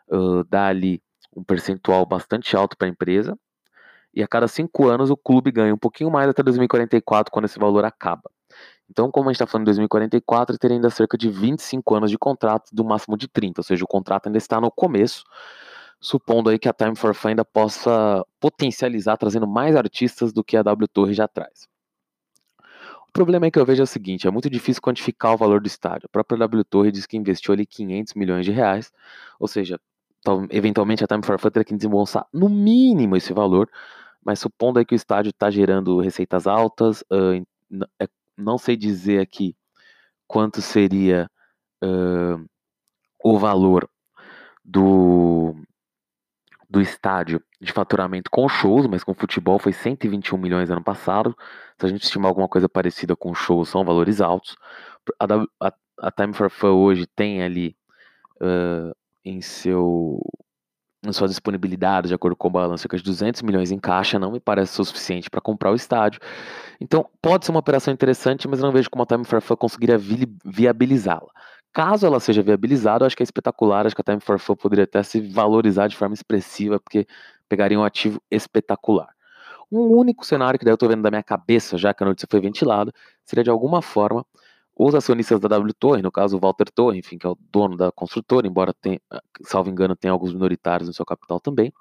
uh, 0.08 0.44
dá 0.44 0.66
ali 0.66 1.02
um 1.36 1.42
percentual 1.42 2.04
bastante 2.06 2.56
alto 2.56 2.76
para 2.76 2.86
a 2.86 2.90
empresa, 2.90 3.38
e 4.14 4.22
a 4.22 4.28
cada 4.28 4.46
cinco 4.46 4.88
anos 4.88 5.10
o 5.10 5.16
clube 5.16 5.50
ganha 5.50 5.74
um 5.74 5.78
pouquinho 5.78 6.10
mais 6.10 6.28
até 6.28 6.42
2044, 6.42 7.32
quando 7.32 7.46
esse 7.46 7.58
valor 7.58 7.84
acaba. 7.84 8.30
Então, 8.90 9.10
como 9.10 9.30
a 9.30 9.32
gente 9.32 9.36
está 9.36 9.46
falando 9.46 9.64
em 9.64 9.72
2044, 9.72 10.58
teria 10.58 10.76
ainda 10.76 10.90
cerca 10.90 11.16
de 11.16 11.30
25 11.30 11.94
anos 11.94 12.10
de 12.10 12.18
contrato, 12.18 12.68
do 12.72 12.84
máximo 12.84 13.16
de 13.16 13.26
30, 13.26 13.60
ou 13.60 13.64
seja, 13.64 13.82
o 13.84 13.88
contrato 13.88 14.26
ainda 14.26 14.36
está 14.36 14.60
no 14.60 14.70
começo, 14.70 15.24
supondo 16.02 16.50
aí 16.50 16.58
que 16.58 16.68
a 16.68 16.72
Time 16.72 16.96
for 16.96 17.14
Fun 17.14 17.28
ainda 17.28 17.44
possa 17.44 18.26
potencializar 18.40 19.16
trazendo 19.16 19.46
mais 19.46 19.76
artistas 19.76 20.32
do 20.32 20.42
que 20.42 20.56
a 20.56 20.62
W 20.62 20.88
Torre 20.88 21.14
já 21.14 21.28
traz. 21.28 21.68
O 23.08 23.12
problema 23.12 23.46
é 23.46 23.50
que 23.52 23.58
eu 23.58 23.64
vejo 23.64 23.82
é 23.82 23.84
o 23.84 23.86
seguinte, 23.86 24.26
é 24.26 24.30
muito 24.30 24.50
difícil 24.50 24.82
quantificar 24.82 25.32
o 25.32 25.36
valor 25.36 25.60
do 25.60 25.68
estádio. 25.68 26.06
A 26.06 26.08
própria 26.08 26.38
W 26.38 26.64
Torre 26.64 26.90
diz 26.90 27.06
que 27.06 27.16
investiu 27.16 27.54
ali 27.54 27.64
500 27.64 28.14
milhões 28.14 28.44
de 28.44 28.50
reais, 28.50 28.90
ou 29.38 29.46
seja, 29.46 29.78
eventualmente 30.50 31.04
a 31.04 31.06
Time 31.06 31.24
for 31.24 31.38
Fun 31.38 31.50
teria 31.50 31.64
que 31.64 31.76
desembolsar 31.76 32.26
no 32.32 32.48
mínimo 32.48 33.16
esse 33.16 33.32
valor, 33.32 33.70
mas 34.24 34.40
supondo 34.40 34.80
aí 34.80 34.84
que 34.84 34.94
o 34.94 34.96
estádio 34.96 35.30
está 35.30 35.50
gerando 35.50 36.00
receitas 36.00 36.48
altas, 36.48 37.02
uh, 37.02 37.46
não 38.36 38.58
sei 38.58 38.76
dizer 38.76 39.20
aqui 39.20 39.54
quanto 40.26 40.60
seria 40.60 41.30
uh, 41.84 42.44
o 43.22 43.38
valor 43.38 43.88
do, 44.64 45.54
do 46.72 46.80
estádio 46.80 47.42
de 47.60 47.70
faturamento 47.70 48.30
com 48.30 48.48
shows, 48.48 48.86
mas 48.86 49.04
com 49.04 49.12
futebol 49.12 49.58
foi 49.58 49.74
121 49.74 50.38
milhões 50.38 50.70
ano 50.70 50.82
passado. 50.82 51.36
Se 51.78 51.84
a 51.84 51.88
gente 51.90 52.02
estimar 52.02 52.30
alguma 52.30 52.48
coisa 52.48 52.66
parecida 52.66 53.14
com 53.14 53.34
shows, 53.34 53.68
são 53.68 53.84
valores 53.84 54.22
altos. 54.22 54.56
A, 55.20 55.68
a, 55.68 55.72
a 56.00 56.10
Time 56.10 56.32
for 56.32 56.48
Fun 56.48 56.68
hoje 56.68 57.06
tem 57.06 57.42
ali 57.42 57.76
uh, 58.40 58.96
em 59.22 59.42
seu 59.42 60.18
em 61.04 61.12
sua 61.12 61.26
disponibilidade, 61.26 62.08
de 62.08 62.14
acordo 62.14 62.36
com 62.36 62.46
o 62.46 62.50
balanço, 62.50 62.82
cerca 62.82 62.96
de 62.96 63.02
200 63.02 63.42
milhões 63.42 63.72
em 63.72 63.78
caixa, 63.78 64.20
não 64.20 64.30
me 64.30 64.38
parece 64.38 64.72
suficiente 64.72 65.28
para 65.28 65.40
comprar 65.40 65.72
o 65.72 65.74
estádio. 65.74 66.20
Então, 66.80 67.04
pode 67.20 67.44
ser 67.44 67.50
uma 67.50 67.58
operação 67.58 67.92
interessante, 67.92 68.46
mas 68.46 68.60
não 68.60 68.70
vejo 68.70 68.88
como 68.88 69.02
a 69.02 69.06
Time 69.06 69.24
for 69.24 69.42
Fun 69.42 69.56
conseguiria 69.56 69.98
vi 69.98 70.32
viabilizá-la. 70.44 71.28
Caso 71.72 72.06
ela 72.06 72.20
seja 72.20 72.42
viabilizada, 72.42 73.06
acho 73.06 73.16
que 73.16 73.22
é 73.22 73.24
espetacular, 73.24 73.86
acho 73.86 73.94
que 73.94 74.02
a 74.02 74.04
Time 74.04 74.20
for 74.20 74.38
Fun 74.38 74.54
poderia 74.54 74.84
até 74.84 75.02
se 75.02 75.20
valorizar 75.20 75.88
de 75.88 75.96
forma 75.96 76.14
expressiva, 76.14 76.78
porque 76.78 77.06
pegaria 77.48 77.78
um 77.78 77.84
ativo 77.84 78.20
espetacular. 78.30 79.08
Um 79.70 79.86
único 79.96 80.24
cenário 80.26 80.58
que 80.58 80.66
daí 80.66 80.72
eu 80.72 80.74
estou 80.74 80.88
vendo 80.88 81.02
da 81.02 81.10
minha 81.10 81.22
cabeça, 81.22 81.78
já 81.78 81.94
que 81.94 82.02
a 82.02 82.06
notícia 82.06 82.28
foi 82.30 82.40
ventilada, 82.40 82.92
seria 83.24 83.42
de 83.42 83.48
alguma 83.48 83.80
forma 83.80 84.26
os 84.88 84.94
acionistas 84.94 85.38
da 85.38 85.48
W 85.48 85.72
Torre, 85.74 86.02
no 86.02 86.10
caso 86.10 86.36
o 86.36 86.40
Walter 86.40 86.70
Torre, 86.70 86.98
enfim, 86.98 87.18
que 87.18 87.26
é 87.26 87.30
o 87.30 87.36
dono 87.50 87.76
da 87.76 87.92
construtora, 87.92 88.46
embora 88.46 88.72
tenha, 88.72 89.00
salvo 89.42 89.70
engano, 89.70 89.94
tenha 89.94 90.12
alguns 90.12 90.32
minoritários 90.32 90.88
no 90.88 90.94
seu 90.94 91.04
capital 91.04 91.38
também, 91.38 91.72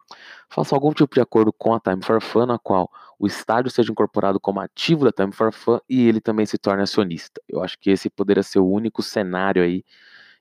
façam 0.49 0.75
algum 0.75 0.91
tipo 0.93 1.15
de 1.15 1.21
acordo 1.21 1.51
com 1.53 1.73
a 1.73 1.79
Time 1.79 2.03
for 2.03 2.21
Fun, 2.21 2.45
na 2.45 2.59
qual 2.59 2.89
o 3.17 3.27
estádio 3.27 3.71
seja 3.71 3.91
incorporado 3.91 4.39
como 4.39 4.59
ativo 4.59 5.05
da 5.05 5.11
Time 5.11 5.31
for 5.31 5.51
Fun 5.51 5.79
e 5.89 6.07
ele 6.07 6.21
também 6.21 6.45
se 6.45 6.57
torne 6.57 6.83
acionista. 6.83 7.41
Eu 7.47 7.63
acho 7.63 7.77
que 7.79 7.89
esse 7.89 8.09
poderia 8.09 8.43
ser 8.43 8.59
o 8.59 8.67
único 8.67 9.01
cenário 9.01 9.63
aí 9.63 9.83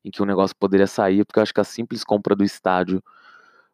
em 0.04 0.10
que 0.10 0.22
o 0.22 0.26
negócio 0.26 0.56
poderia 0.56 0.86
sair, 0.86 1.24
porque 1.24 1.38
eu 1.38 1.42
acho 1.42 1.54
que 1.54 1.60
a 1.60 1.64
simples 1.64 2.02
compra 2.04 2.34
do 2.34 2.44
estádio 2.44 3.02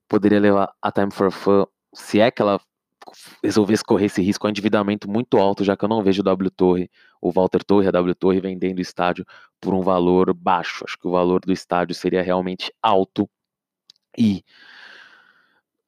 poderia 0.09 0.41
levar 0.41 0.73
a 0.81 0.93
Time 0.93 1.11
for 1.11 1.31
Fun, 1.31 1.67
se 1.95 2.21
é 2.21 2.31
que 2.31 2.43
ela 2.43 2.61
resolvesse 3.43 3.85
correr 3.85 4.07
esse 4.07 4.23
risco, 4.23 4.47
um 4.47 4.51
endividamento 4.51 5.11
muito 5.11 5.37
alto, 5.39 5.65
já 5.65 5.77
que 5.77 5.85
eu 5.85 5.89
não 5.89 6.03
vejo 6.03 6.21
o 6.21 6.25
W 6.25 6.51
Torre, 6.51 6.91
o 7.21 7.31
Walter 7.31 7.63
Torre, 7.65 7.89
a 7.89 7.91
W 7.91 8.15
Torre 8.15 8.41
vendendo 8.41 8.79
o 8.79 8.83
estádio 8.83 9.25
por 9.61 9.75
um 9.75 9.81
valor 9.81 10.33
baixo. 10.35 10.85
Acho 10.87 10.99
que 10.99 11.07
o 11.07 11.11
valor 11.13 11.41
do 11.41 11.53
estádio 11.53 11.95
seria 11.95 12.23
realmente 12.23 12.73
alto 12.83 13.29
e 14.17 14.43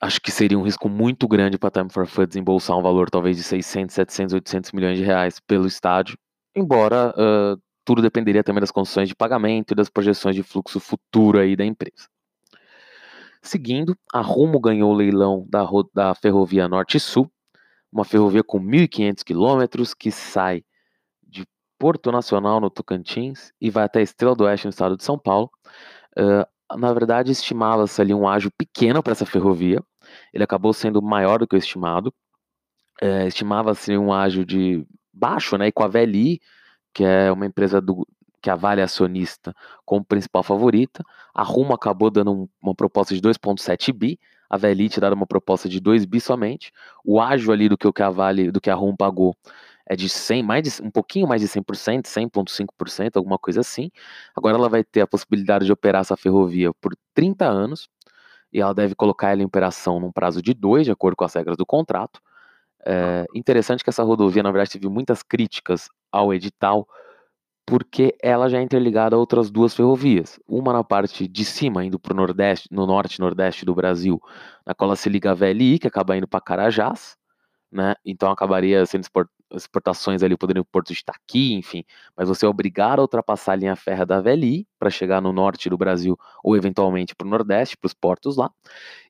acho 0.00 0.20
que 0.20 0.30
seria 0.30 0.58
um 0.58 0.62
risco 0.62 0.88
muito 0.88 1.26
grande 1.26 1.58
para 1.58 1.68
a 1.68 1.72
Time 1.72 1.90
for 1.90 2.06
Fun 2.06 2.26
desembolsar 2.26 2.76
um 2.76 2.82
valor 2.82 3.10
talvez 3.10 3.36
de 3.36 3.42
600, 3.42 3.94
700, 3.94 4.34
800 4.34 4.72
milhões 4.72 4.98
de 4.98 5.04
reais 5.04 5.40
pelo 5.40 5.66
estádio, 5.66 6.16
embora 6.54 7.12
uh, 7.16 7.60
tudo 7.84 8.02
dependeria 8.02 8.44
também 8.44 8.60
das 8.60 8.70
condições 8.70 9.08
de 9.08 9.14
pagamento 9.14 9.72
e 9.72 9.74
das 9.74 9.88
projeções 9.88 10.36
de 10.36 10.42
fluxo 10.42 10.78
futuro 10.78 11.38
aí 11.38 11.56
da 11.56 11.64
empresa. 11.64 12.06
Seguindo, 13.42 13.96
a 14.12 14.20
Rumo 14.20 14.60
ganhou 14.60 14.92
o 14.92 14.96
leilão 14.96 15.46
da, 15.48 15.66
da 15.94 16.14
Ferrovia 16.14 16.68
Norte-Sul, 16.68 17.30
uma 17.92 18.04
ferrovia 18.04 18.42
com 18.42 18.60
1.500 18.60 19.24
quilômetros 19.24 19.94
que 19.94 20.10
sai 20.10 20.62
de 21.22 21.46
Porto 21.78 22.12
Nacional, 22.12 22.60
no 22.60 22.70
Tocantins, 22.70 23.52
e 23.60 23.70
vai 23.70 23.84
até 23.84 24.02
Estrela 24.02 24.34
do 24.34 24.44
Oeste, 24.44 24.66
no 24.66 24.70
estado 24.70 24.96
de 24.96 25.04
São 25.04 25.18
Paulo. 25.18 25.50
Uh, 26.18 26.76
na 26.76 26.92
verdade, 26.92 27.32
estimava-se 27.32 28.00
ali 28.00 28.12
um 28.12 28.28
ágio 28.28 28.50
pequeno 28.58 29.02
para 29.02 29.12
essa 29.12 29.24
ferrovia, 29.24 29.82
ele 30.32 30.44
acabou 30.44 30.72
sendo 30.72 31.02
maior 31.02 31.38
do 31.38 31.46
que 31.46 31.56
o 31.56 31.58
estimado. 31.58 32.12
Uh, 33.02 33.26
Estimava-se 33.26 33.96
um 33.96 34.12
ágio 34.12 34.44
de 34.44 34.84
baixo, 35.12 35.56
né, 35.56 35.68
e 35.68 35.72
com 35.72 35.82
a 35.82 35.88
VLI, 35.88 36.40
que 36.92 37.04
é 37.04 37.30
uma 37.30 37.46
empresa 37.46 37.80
do, 37.80 38.06
que 38.40 38.50
a 38.50 38.54
Vale 38.54 38.82
acionista 38.82 39.54
como 39.84 40.04
principal 40.04 40.42
favorita. 40.42 41.04
A 41.34 41.42
Rumo 41.42 41.74
acabou 41.74 42.10
dando 42.10 42.32
um, 42.32 42.48
uma 42.62 42.74
proposta 42.74 43.14
de 43.14 43.20
2,7 43.20 43.92
bi, 43.92 44.18
a 44.48 44.56
Velite 44.56 44.98
dá 45.00 45.12
uma 45.12 45.26
proposta 45.26 45.68
de 45.68 45.78
2 45.80 46.04
bi 46.04 46.20
somente. 46.20 46.72
O 47.04 47.20
ágio 47.20 47.52
ali 47.52 47.68
do 47.68 47.76
que, 47.76 47.86
o 47.86 47.92
que 47.92 48.02
a 48.02 48.10
Vale, 48.10 48.50
do 48.50 48.60
que 48.60 48.70
a 48.70 48.74
Rumo 48.74 48.96
pagou 48.96 49.36
é 49.86 49.96
de 49.96 50.08
100, 50.08 50.42
mais 50.42 50.62
de, 50.62 50.82
um 50.82 50.90
pouquinho 50.90 51.26
mais 51.26 51.40
de 51.40 51.48
100%, 51.48 52.06
100,5%, 52.06 53.16
alguma 53.16 53.38
coisa 53.38 53.60
assim. 53.60 53.90
Agora 54.36 54.56
ela 54.56 54.68
vai 54.68 54.84
ter 54.84 55.00
a 55.00 55.06
possibilidade 55.06 55.64
de 55.64 55.72
operar 55.72 56.02
essa 56.02 56.16
ferrovia 56.16 56.72
por 56.74 56.94
30 57.14 57.46
anos 57.46 57.88
e 58.52 58.60
ela 58.60 58.74
deve 58.74 58.94
colocar 58.94 59.30
ela 59.30 59.42
em 59.42 59.46
operação 59.46 59.98
num 60.00 60.12
prazo 60.12 60.42
de 60.42 60.54
2, 60.54 60.86
de 60.86 60.92
acordo 60.92 61.16
com 61.16 61.24
as 61.24 61.34
regras 61.34 61.56
do 61.56 61.66
contrato. 61.66 62.20
É 62.84 63.26
interessante 63.34 63.82
que 63.82 63.90
essa 63.90 64.02
rodovia, 64.02 64.42
na 64.42 64.50
verdade, 64.50 64.72
teve 64.72 64.88
muitas 64.88 65.22
críticas 65.22 65.88
ao 66.12 66.32
edital, 66.32 66.86
porque 67.68 68.16
ela 68.22 68.48
já 68.48 68.58
é 68.58 68.62
interligada 68.62 69.14
a 69.14 69.18
outras 69.18 69.50
duas 69.50 69.74
ferrovias. 69.74 70.40
Uma 70.48 70.72
na 70.72 70.82
parte 70.82 71.28
de 71.28 71.44
cima, 71.44 71.84
indo 71.84 71.98
para 71.98 72.14
o 72.14 72.16
nordeste, 72.16 72.66
no 72.72 72.86
norte 72.86 73.16
e 73.16 73.20
nordeste 73.20 73.66
do 73.66 73.74
Brasil, 73.74 74.18
na 74.64 74.74
qual 74.74 74.88
ela 74.88 74.96
se 74.96 75.10
liga 75.10 75.32
a 75.32 75.34
VLI, 75.34 75.78
que 75.78 75.86
acaba 75.86 76.16
indo 76.16 76.26
para 76.26 76.40
Carajás, 76.40 77.14
né? 77.70 77.94
Então 78.06 78.30
acabaria 78.30 78.86
sendo 78.86 79.06
exportações 79.52 80.22
ali, 80.22 80.34
poderiam 80.34 80.64
para 80.64 80.72
Porto 80.72 80.94
de 80.94 81.00
Itaqui, 81.00 81.52
enfim. 81.52 81.84
Mas 82.16 82.30
você 82.30 82.46
é 82.46 82.48
obrigado 82.48 83.00
a 83.00 83.02
ultrapassar 83.02 83.52
a 83.52 83.56
linha 83.56 83.76
férrea 83.76 84.06
da 84.06 84.18
VLI 84.18 84.66
para 84.78 84.88
chegar 84.88 85.20
no 85.20 85.30
norte 85.30 85.68
do 85.68 85.76
Brasil 85.76 86.18
ou 86.42 86.56
eventualmente 86.56 87.14
para 87.14 87.26
o 87.26 87.30
nordeste, 87.30 87.76
para 87.76 87.86
os 87.88 87.92
portos 87.92 88.38
lá. 88.38 88.50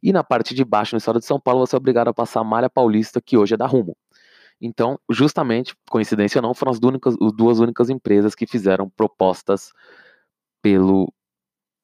E 0.02 0.12
na 0.12 0.24
parte 0.24 0.52
de 0.52 0.64
baixo, 0.64 0.96
no 0.96 0.98
estado 0.98 1.20
de 1.20 1.26
São 1.26 1.38
Paulo, 1.38 1.64
você 1.64 1.76
é 1.76 1.78
obrigado 1.78 2.08
a 2.08 2.14
passar 2.14 2.40
a 2.40 2.44
malha 2.44 2.68
paulista, 2.68 3.20
que 3.20 3.36
hoje 3.36 3.54
é 3.54 3.56
da 3.56 3.66
Rumo. 3.68 3.96
Então, 4.60 4.98
justamente, 5.10 5.74
coincidência 5.88 6.38
ou 6.38 6.42
não, 6.42 6.54
foram 6.54 6.72
as 6.72 6.78
únicas, 6.78 7.14
as 7.20 7.32
duas 7.32 7.60
únicas 7.60 7.90
empresas 7.90 8.34
que 8.34 8.46
fizeram 8.46 8.88
propostas 8.90 9.72
pelo, 10.60 11.12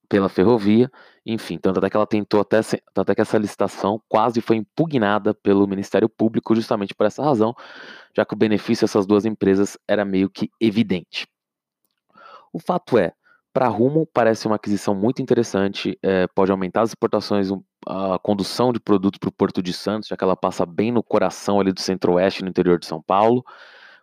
pela 0.08 0.28
ferrovia. 0.28 0.90
Enfim, 1.24 1.56
tanto 1.58 1.78
até 1.78 1.88
que 1.88 1.96
ela 1.96 2.06
tentou 2.06 2.40
até, 2.40 2.60
até 2.94 3.14
que 3.14 3.20
essa 3.20 3.38
licitação 3.38 4.02
quase 4.08 4.40
foi 4.40 4.56
impugnada 4.56 5.32
pelo 5.32 5.66
Ministério 5.66 6.08
Público 6.08 6.54
justamente 6.54 6.94
por 6.94 7.06
essa 7.06 7.22
razão, 7.22 7.54
já 8.14 8.24
que 8.24 8.34
o 8.34 8.36
benefício 8.36 8.86
dessas 8.86 9.06
duas 9.06 9.24
empresas 9.24 9.78
era 9.88 10.04
meio 10.04 10.28
que 10.28 10.50
evidente. 10.60 11.26
O 12.52 12.58
fato 12.58 12.98
é, 12.98 13.12
para 13.54 13.68
Rumo 13.68 14.04
parece 14.12 14.48
uma 14.48 14.56
aquisição 14.56 14.96
muito 14.96 15.22
interessante, 15.22 15.96
é, 16.02 16.26
pode 16.26 16.50
aumentar 16.50 16.82
as 16.82 16.90
exportações 16.90 17.48
a 17.86 18.18
condução 18.18 18.72
de 18.72 18.80
produto 18.80 19.20
para 19.20 19.28
o 19.28 19.32
Porto 19.32 19.62
de 19.62 19.72
Santos, 19.72 20.08
já 20.08 20.16
que 20.16 20.24
ela 20.24 20.36
passa 20.36 20.66
bem 20.66 20.90
no 20.90 21.04
coração 21.04 21.60
ali 21.60 21.72
do 21.72 21.80
centro-oeste, 21.80 22.42
no 22.42 22.48
interior 22.48 22.80
de 22.80 22.86
São 22.86 23.00
Paulo. 23.00 23.44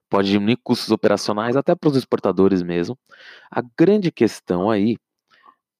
Pode 0.09 0.29
diminuir 0.29 0.57
custos 0.57 0.89
operacionais 0.89 1.57
até 1.57 1.75
para 1.75 1.89
os 1.89 1.97
exportadores 1.97 2.63
mesmo. 2.63 2.97
A 3.49 3.61
grande 3.77 4.09
questão 4.09 4.69
aí 4.69 4.97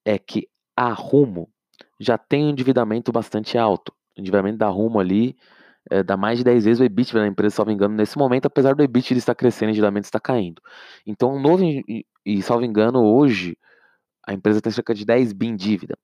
é 0.03 0.19
que 0.19 0.49
a 0.75 0.91
Rumo 0.91 1.49
já 1.99 2.17
tem 2.17 2.45
um 2.45 2.49
endividamento 2.49 3.09
bastante 3.11 3.57
alto. 3.57 3.93
O 4.17 4.19
endividamento 4.19 4.57
da 4.57 4.67
Rumo 4.67 4.99
ali 4.99 5.37
é, 5.89 6.03
dá 6.03 6.15
mais 6.15 6.37
de 6.37 6.43
10 6.43 6.65
vezes 6.65 6.79
o 6.79 6.83
EBIT 6.83 7.13
da 7.13 7.25
empresa, 7.25 7.55
salvo 7.55 7.71
engano, 7.71 7.95
nesse 7.95 8.17
momento, 8.17 8.45
apesar 8.45 8.75
do 8.75 8.83
EBIT 8.83 9.15
estar 9.15 9.35
crescendo, 9.35 9.69
o 9.69 9.71
endividamento 9.71 10.05
está 10.05 10.19
caindo. 10.19 10.61
Então, 11.05 11.39
novo, 11.39 11.63
e, 11.63 12.05
e 12.25 12.41
salvo 12.41 12.65
engano, 12.65 13.03
hoje, 13.03 13.57
a 14.25 14.33
empresa 14.33 14.61
tem 14.61 14.71
cerca 14.71 14.93
de 14.93 15.05
10 15.05 15.33
bi 15.33 15.47
em 15.47 15.55
dívida. 15.55 15.97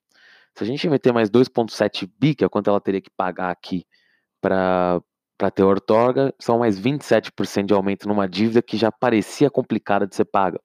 Se 0.56 0.64
a 0.64 0.68
gente 0.68 0.90
meter 0.90 1.14
mais 1.14 1.30
2,7 1.30 2.10
bi, 2.20 2.34
que 2.34 2.44
é 2.44 2.50
quanto 2.50 2.70
ela 2.70 2.82
teria 2.82 3.02
que 3.02 3.12
pagar 3.12 3.52
aqui 3.52 3.86
para 4.42 5.02
para 5.38 5.52
ter 5.52 5.64
ortorga, 5.64 6.34
são 6.40 6.58
mais 6.58 6.80
27% 6.80 7.68
de 7.68 7.74
aumento 7.74 8.08
numa 8.08 8.28
dívida 8.28 8.62
que 8.62 8.76
já 8.76 8.92
parecia 8.92 9.52
complicada 9.52 10.08
de 10.08 10.16
ser 10.16 10.26
paga. 10.26 10.60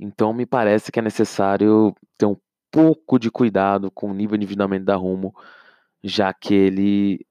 Então 0.00 0.32
me 0.32 0.44
parece 0.44 0.90
que 0.90 0.98
é 0.98 1.02
necessário 1.02 1.94
ter 2.18 2.26
um 2.26 2.36
pouco 2.72 3.18
de 3.18 3.30
cuidado 3.30 3.90
com 3.90 4.10
o 4.10 4.14
nível 4.14 4.36
de 4.36 4.44
endividamento 4.44 4.84
da 4.84 4.96
Rumo, 4.96 5.32
já 6.02 6.34
que 6.34 6.54
ele 6.54 7.24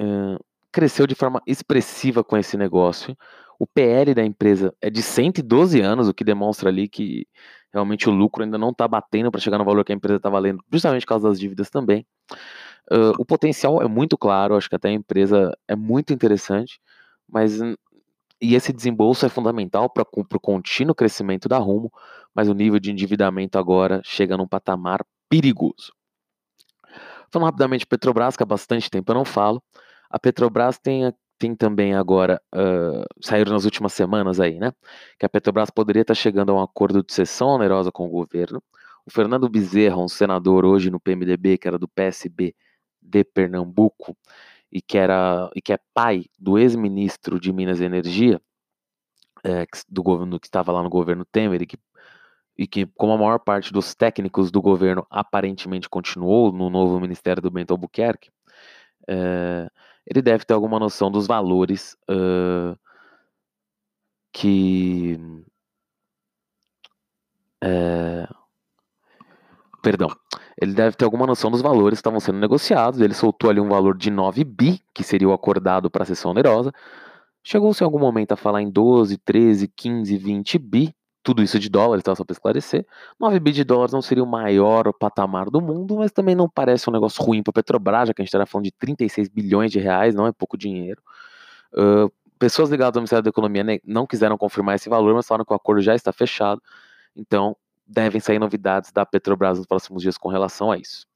uh, 0.00 0.42
cresceu 0.70 1.06
de 1.06 1.14
forma 1.14 1.42
expressiva 1.46 2.24
com 2.24 2.36
esse 2.36 2.56
negócio. 2.56 3.16
O 3.58 3.66
PL 3.66 4.14
da 4.14 4.24
empresa 4.24 4.74
é 4.80 4.90
de 4.90 5.02
112 5.02 5.80
anos, 5.80 6.08
o 6.08 6.14
que 6.14 6.24
demonstra 6.24 6.68
ali 6.68 6.88
que 6.88 7.26
realmente 7.72 8.08
o 8.08 8.12
lucro 8.12 8.42
ainda 8.42 8.58
não 8.58 8.70
está 8.70 8.86
batendo 8.88 9.30
para 9.30 9.40
chegar 9.40 9.58
no 9.58 9.64
valor 9.64 9.84
que 9.84 9.92
a 9.92 9.94
empresa 9.94 10.16
está 10.16 10.28
valendo, 10.28 10.62
justamente 10.70 11.02
por 11.02 11.10
causa 11.10 11.28
das 11.28 11.38
dívidas 11.38 11.70
também. 11.70 12.04
Uh, 12.90 13.14
o 13.18 13.24
potencial 13.24 13.80
é 13.80 13.86
muito 13.86 14.18
claro, 14.18 14.56
acho 14.56 14.68
que 14.68 14.74
até 14.74 14.88
a 14.88 14.92
empresa 14.92 15.56
é 15.68 15.76
muito 15.76 16.12
interessante, 16.12 16.80
mas 17.28 17.60
e 18.40 18.56
esse 18.56 18.72
desembolso 18.72 19.24
é 19.24 19.28
fundamental 19.28 19.88
para 19.88 20.02
o 20.02 20.40
contínuo 20.40 20.96
crescimento 20.96 21.48
da 21.48 21.58
Rumo, 21.58 21.92
mas 22.34 22.48
o 22.48 22.54
nível 22.54 22.80
de 22.80 22.90
endividamento 22.90 23.56
agora 23.56 24.02
chega 24.04 24.36
num 24.36 24.48
patamar 24.48 25.06
perigoso. 25.28 25.92
Falando 27.32 27.46
rapidamente 27.46 27.86
Petrobras, 27.86 28.36
que 28.36 28.42
há 28.42 28.46
bastante 28.46 28.90
tempo 28.90 29.10
eu 29.10 29.14
não 29.14 29.24
falo, 29.24 29.62
a 30.10 30.18
Petrobras 30.18 30.78
tem 30.78 31.12
tem 31.42 31.56
também 31.56 31.92
agora, 31.92 32.40
uh, 32.54 33.04
saíram 33.20 33.52
nas 33.52 33.64
últimas 33.64 33.92
semanas 33.92 34.38
aí, 34.38 34.60
né? 34.60 34.72
Que 35.18 35.26
a 35.26 35.28
Petrobras 35.28 35.70
poderia 35.70 36.02
estar 36.02 36.14
chegando 36.14 36.52
a 36.52 36.54
um 36.54 36.62
acordo 36.62 37.02
de 37.02 37.12
cessão 37.12 37.48
onerosa 37.48 37.90
com 37.90 38.06
o 38.06 38.08
governo. 38.08 38.62
O 39.04 39.10
Fernando 39.10 39.48
Bezerra, 39.48 39.96
um 39.96 40.06
senador 40.06 40.64
hoje 40.64 40.88
no 40.88 41.00
PMDB, 41.00 41.58
que 41.58 41.66
era 41.66 41.76
do 41.76 41.88
PSB 41.88 42.54
de 43.00 43.24
Pernambuco, 43.24 44.16
e 44.70 44.80
que, 44.80 44.96
era, 44.96 45.50
e 45.56 45.60
que 45.60 45.72
é 45.72 45.78
pai 45.92 46.26
do 46.38 46.56
ex-ministro 46.58 47.40
de 47.40 47.52
Minas 47.52 47.80
e 47.80 47.84
Energia, 47.84 48.40
é, 49.44 49.66
do 49.88 50.02
governo 50.02 50.38
que 50.38 50.46
estava 50.46 50.70
lá 50.70 50.80
no 50.80 50.88
governo 50.88 51.24
Temer, 51.24 51.62
e 51.62 51.66
que, 51.66 51.76
e 52.56 52.66
que, 52.66 52.86
como 52.86 53.12
a 53.12 53.18
maior 53.18 53.38
parte 53.38 53.72
dos 53.72 53.94
técnicos 53.94 54.50
do 54.50 54.60
governo 54.60 55.06
aparentemente 55.10 55.88
continuou 55.88 56.52
no 56.52 56.68
novo 56.70 57.00
ministério 57.00 57.42
do 57.42 57.50
Bento 57.50 57.72
Albuquerque, 57.72 58.30
é, 59.08 59.68
ele 60.06 60.22
deve 60.22 60.44
ter 60.44 60.54
alguma 60.54 60.78
noção 60.78 61.10
dos 61.10 61.26
valores 61.26 61.96
que. 64.32 65.18
É, 67.62 68.26
perdão, 69.82 70.08
ele 70.60 70.74
deve 70.74 70.96
ter 70.96 71.04
alguma 71.04 71.26
noção 71.26 71.50
dos 71.50 71.62
valores 71.62 71.98
que 71.98 72.00
estavam 72.00 72.20
sendo 72.20 72.38
negociados. 72.38 73.00
Ele 73.00 73.14
soltou 73.14 73.50
ali 73.50 73.60
um 73.60 73.68
valor 73.68 73.96
de 73.96 74.10
9 74.10 74.44
bi, 74.44 74.80
que 74.94 75.04
seria 75.04 75.28
o 75.28 75.32
acordado 75.32 75.90
para 75.90 76.02
a 76.02 76.06
sessão 76.06 76.32
onerosa. 76.32 76.72
Chegou-se 77.44 77.82
em 77.82 77.86
algum 77.86 77.98
momento 77.98 78.32
a 78.32 78.36
falar 78.36 78.62
em 78.62 78.70
12, 78.70 79.18
13, 79.18 79.68
15, 79.68 80.16
20 80.16 80.58
bi. 80.58 80.94
Tudo 81.22 81.42
isso 81.42 81.58
de 81.58 81.68
dólares, 81.68 82.02
tá? 82.02 82.14
Só 82.14 82.24
para 82.24 82.32
esclarecer. 82.32 82.86
9 83.18 83.38
bi 83.38 83.52
de 83.52 83.64
dólares 83.64 83.92
não 83.92 84.02
seria 84.02 84.24
o 84.24 84.26
maior 84.26 84.92
patamar 84.92 85.50
do 85.50 85.60
mundo, 85.60 85.96
mas 85.96 86.10
também 86.10 86.34
não 86.34 86.48
parece 86.48 86.88
um 86.90 86.92
negócio 86.92 87.22
ruim 87.22 87.42
para 87.42 87.50
a 87.50 87.54
Petrobras, 87.54 88.08
já 88.08 88.14
que 88.14 88.22
a 88.22 88.24
gente 88.24 88.34
está 88.34 88.44
falando 88.46 88.64
de 88.64 88.72
36 88.72 89.28
bilhões 89.28 89.70
de 89.70 89.78
reais, 89.78 90.14
não 90.14 90.26
é 90.26 90.32
pouco 90.32 90.56
dinheiro. 90.58 91.00
Uh, 91.72 92.12
pessoas 92.38 92.70
ligadas 92.70 92.96
ao 92.96 93.00
Ministério 93.00 93.22
da 93.22 93.30
Economia 93.30 93.64
não 93.84 94.06
quiseram 94.06 94.36
confirmar 94.36 94.74
esse 94.74 94.88
valor, 94.88 95.14
mas 95.14 95.26
falaram 95.26 95.44
que 95.44 95.52
o 95.52 95.56
acordo 95.56 95.80
já 95.80 95.94
está 95.94 96.12
fechado. 96.12 96.60
Então, 97.14 97.56
devem 97.86 98.20
sair 98.20 98.38
novidades 98.38 98.90
da 98.90 99.06
Petrobras 99.06 99.58
nos 99.58 99.66
próximos 99.66 100.02
dias 100.02 100.18
com 100.18 100.28
relação 100.28 100.72
a 100.72 100.76
isso. 100.76 101.06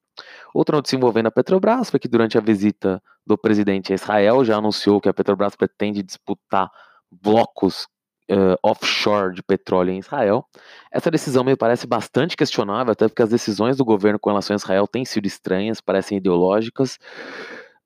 Outra 0.55 0.77
notícia 0.77 0.97
envolvendo 0.97 1.27
a 1.27 1.31
Petrobras 1.31 1.91
foi 1.91 1.99
que 2.01 2.09
durante 2.09 2.39
a 2.39 2.41
visita 2.41 3.03
do 3.27 3.37
presidente 3.37 3.93
a 3.93 3.97
Israel 3.97 4.45
já 4.45 4.57
anunciou 4.57 5.01
que 5.01 5.09
a 5.09 5.15
Petrobras 5.15 5.57
pretende 5.57 6.03
disputar 6.03 6.71
blocos 7.11 7.87
uh, 8.31 8.57
offshore 8.63 9.35
de 9.35 9.43
petróleo 9.43 9.91
em 9.91 9.99
Israel. 9.99 10.47
Essa 10.91 11.11
decisão 11.11 11.45
me 11.45 11.57
parece 11.57 11.87
bastante 11.87 12.37
questionável, 12.37 12.93
até 12.93 13.09
porque 13.09 13.23
as 13.23 13.31
decisões 13.31 13.77
do 13.77 13.85
governo 13.85 14.19
com 14.19 14.31
relação 14.31 14.55
a 14.55 14.57
Israel 14.57 14.87
têm 14.87 15.05
sido 15.05 15.27
estranhas, 15.27 15.81
parecem 15.81 16.19
ideológicas. 16.19 16.99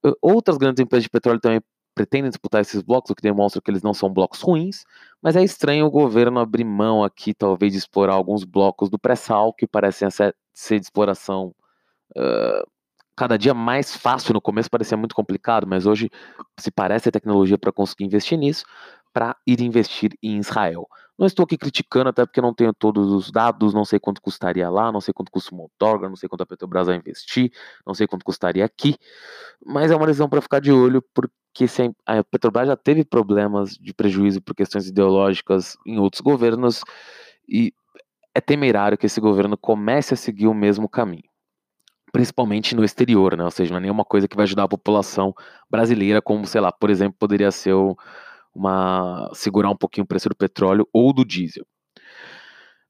Uh, 0.04 0.12
outras 0.20 0.56
grandes 0.56 0.82
empresas 0.82 1.04
de 1.04 1.10
petróleo 1.10 1.40
também 1.40 1.60
pretendem 1.94 2.30
disputar 2.30 2.60
esses 2.60 2.80
blocos, 2.82 3.10
o 3.10 3.14
que 3.14 3.22
demonstra 3.22 3.60
que 3.60 3.70
eles 3.70 3.82
não 3.82 3.92
são 3.92 4.12
blocos 4.12 4.40
ruins, 4.40 4.84
mas 5.20 5.36
é 5.36 5.42
estranho 5.42 5.86
o 5.86 5.90
governo 5.90 6.38
abrir 6.38 6.64
mão 6.64 7.04
aqui, 7.04 7.34
talvez, 7.34 7.72
de 7.72 7.78
explorar 7.78 8.14
alguns 8.14 8.44
blocos 8.44 8.88
do 8.88 8.98
pré-sal, 8.98 9.52
que 9.52 9.66
parecem 9.66 10.08
ser 10.10 10.34
de 10.54 10.86
exploração 10.86 11.54
uh, 12.16 12.66
cada 13.16 13.36
dia 13.36 13.52
mais 13.52 13.94
fácil. 13.94 14.32
No 14.32 14.40
começo 14.40 14.70
parecia 14.70 14.96
muito 14.96 15.14
complicado, 15.14 15.66
mas 15.66 15.84
hoje 15.84 16.10
se 16.58 16.70
parece 16.70 17.10
a 17.10 17.12
tecnologia 17.12 17.58
para 17.58 17.70
conseguir 17.70 18.04
investir 18.04 18.38
nisso, 18.38 18.64
para 19.12 19.36
ir 19.46 19.60
investir 19.60 20.12
em 20.22 20.38
Israel. 20.38 20.86
Não 21.18 21.26
estou 21.26 21.44
aqui 21.44 21.58
criticando, 21.58 22.08
até 22.08 22.24
porque 22.24 22.40
não 22.40 22.54
tenho 22.54 22.72
todos 22.72 23.12
os 23.12 23.30
dados, 23.30 23.74
não 23.74 23.84
sei 23.84 23.98
quanto 24.00 24.22
custaria 24.22 24.70
lá, 24.70 24.90
não 24.90 25.00
sei 25.00 25.12
quanto 25.12 25.30
custa 25.30 25.54
o 25.54 25.58
Montorga, 25.58 26.08
não 26.08 26.16
sei 26.16 26.28
quanto 26.28 26.42
a 26.42 26.46
Petrobras 26.46 26.86
vai 26.86 26.96
investir, 26.96 27.52
não 27.86 27.92
sei 27.92 28.06
quanto 28.06 28.24
custaria 28.24 28.64
aqui, 28.64 28.96
mas 29.64 29.90
é 29.90 29.96
uma 29.96 30.06
decisão 30.06 30.28
para 30.28 30.40
ficar 30.40 30.60
de 30.60 30.72
olho, 30.72 31.02
porque 31.14 31.34
que 31.52 31.66
a 32.06 32.22
Petrobras 32.24 32.68
já 32.68 32.76
teve 32.76 33.04
problemas 33.04 33.70
de 33.74 33.92
prejuízo 33.92 34.40
por 34.40 34.54
questões 34.54 34.86
ideológicas 34.86 35.76
em 35.84 35.98
outros 35.98 36.20
governos 36.20 36.82
e 37.48 37.72
é 38.34 38.40
temerário 38.40 38.96
que 38.96 39.06
esse 39.06 39.20
governo 39.20 39.56
comece 39.56 40.14
a 40.14 40.16
seguir 40.16 40.46
o 40.46 40.54
mesmo 40.54 40.88
caminho, 40.88 41.28
principalmente 42.12 42.74
no 42.76 42.84
exterior, 42.84 43.36
né? 43.36 43.44
Ou 43.44 43.50
seja, 43.50 43.72
não 43.72 43.78
é 43.78 43.80
nenhuma 43.80 44.04
coisa 44.04 44.28
que 44.28 44.36
vai 44.36 44.44
ajudar 44.44 44.64
a 44.64 44.68
população 44.68 45.34
brasileira, 45.68 46.22
como, 46.22 46.46
sei 46.46 46.60
lá, 46.60 46.70
por 46.70 46.88
exemplo, 46.88 47.16
poderia 47.18 47.50
ser 47.50 47.74
uma 48.54 49.30
segurar 49.34 49.70
um 49.70 49.76
pouquinho 49.76 50.04
o 50.04 50.08
preço 50.08 50.28
do 50.28 50.36
petróleo 50.36 50.88
ou 50.92 51.12
do 51.12 51.24
diesel. 51.24 51.66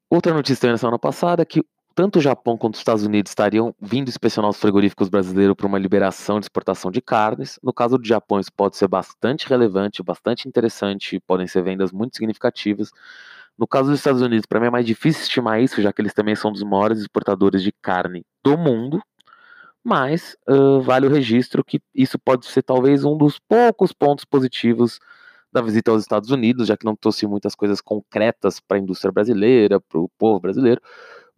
Outra 0.09 0.35
notícia 0.35 0.63
também 0.63 0.73
na 0.73 0.79
semana 0.79 0.99
passada 0.99 1.43
é 1.43 1.45
que 1.45 1.65
tanto 1.95 2.19
o 2.19 2.23
Japão 2.23 2.57
quanto 2.57 2.75
os 2.75 2.81
Estados 2.81 3.05
Unidos 3.05 3.31
estariam 3.31 3.75
vindo 3.81 4.09
inspecionar 4.09 4.51
os 4.51 4.57
frigoríficos 4.59 5.09
brasileiros 5.09 5.55
para 5.55 5.67
uma 5.67 5.79
liberação 5.79 6.39
de 6.39 6.45
exportação 6.45 6.91
de 6.91 7.01
carnes. 7.01 7.59
No 7.63 7.73
caso 7.73 7.99
do 7.99 8.07
Japão, 8.07 8.41
isso 8.41 8.53
pode 8.53 8.77
ser 8.77 8.89
bastante 8.89 9.49
relevante, 9.49 10.03
bastante 10.03 10.49
interessante, 10.49 11.21
podem 11.27 11.47
ser 11.47 11.63
vendas 11.63 11.93
muito 11.93 12.17
significativas. 12.17 12.91
No 13.59 13.67
caso 13.67 13.91
dos 13.91 13.99
Estados 13.99 14.23
Unidos, 14.23 14.47
para 14.47 14.59
mim 14.61 14.67
é 14.69 14.71
mais 14.71 14.87
difícil 14.87 15.23
estimar 15.23 15.61
isso, 15.61 15.83
já 15.83 15.93
que 15.93 16.01
eles 16.01 16.15
também 16.15 16.35
são 16.35 16.51
dos 16.51 16.63
maiores 16.63 17.01
exportadores 17.01 17.63
de 17.63 17.73
carne 17.83 18.25
do 18.43 18.57
mundo. 18.57 19.03
Mas 19.85 20.37
uh, 20.49 20.81
vale 20.81 21.07
o 21.07 21.11
registro 21.11 21.65
que 21.65 21.81
isso 21.95 22.19
pode 22.19 22.47
ser 22.47 22.63
talvez 22.63 23.05
um 23.05 23.17
dos 23.17 23.39
poucos 23.39 23.93
pontos 23.93 24.25
positivos 24.25 24.99
da 25.53 25.61
visita 25.61 25.91
aos 25.91 26.03
Estados 26.03 26.31
Unidos, 26.31 26.69
já 26.69 26.77
que 26.77 26.85
não 26.85 26.95
trouxe 26.95 27.27
muitas 27.27 27.55
coisas 27.55 27.81
concretas 27.81 28.61
para 28.61 28.77
a 28.77 28.81
indústria 28.81 29.13
brasileira, 29.13 29.81
para 29.81 29.99
o 29.99 30.09
povo 30.19 30.41
brasileiro 30.41 30.81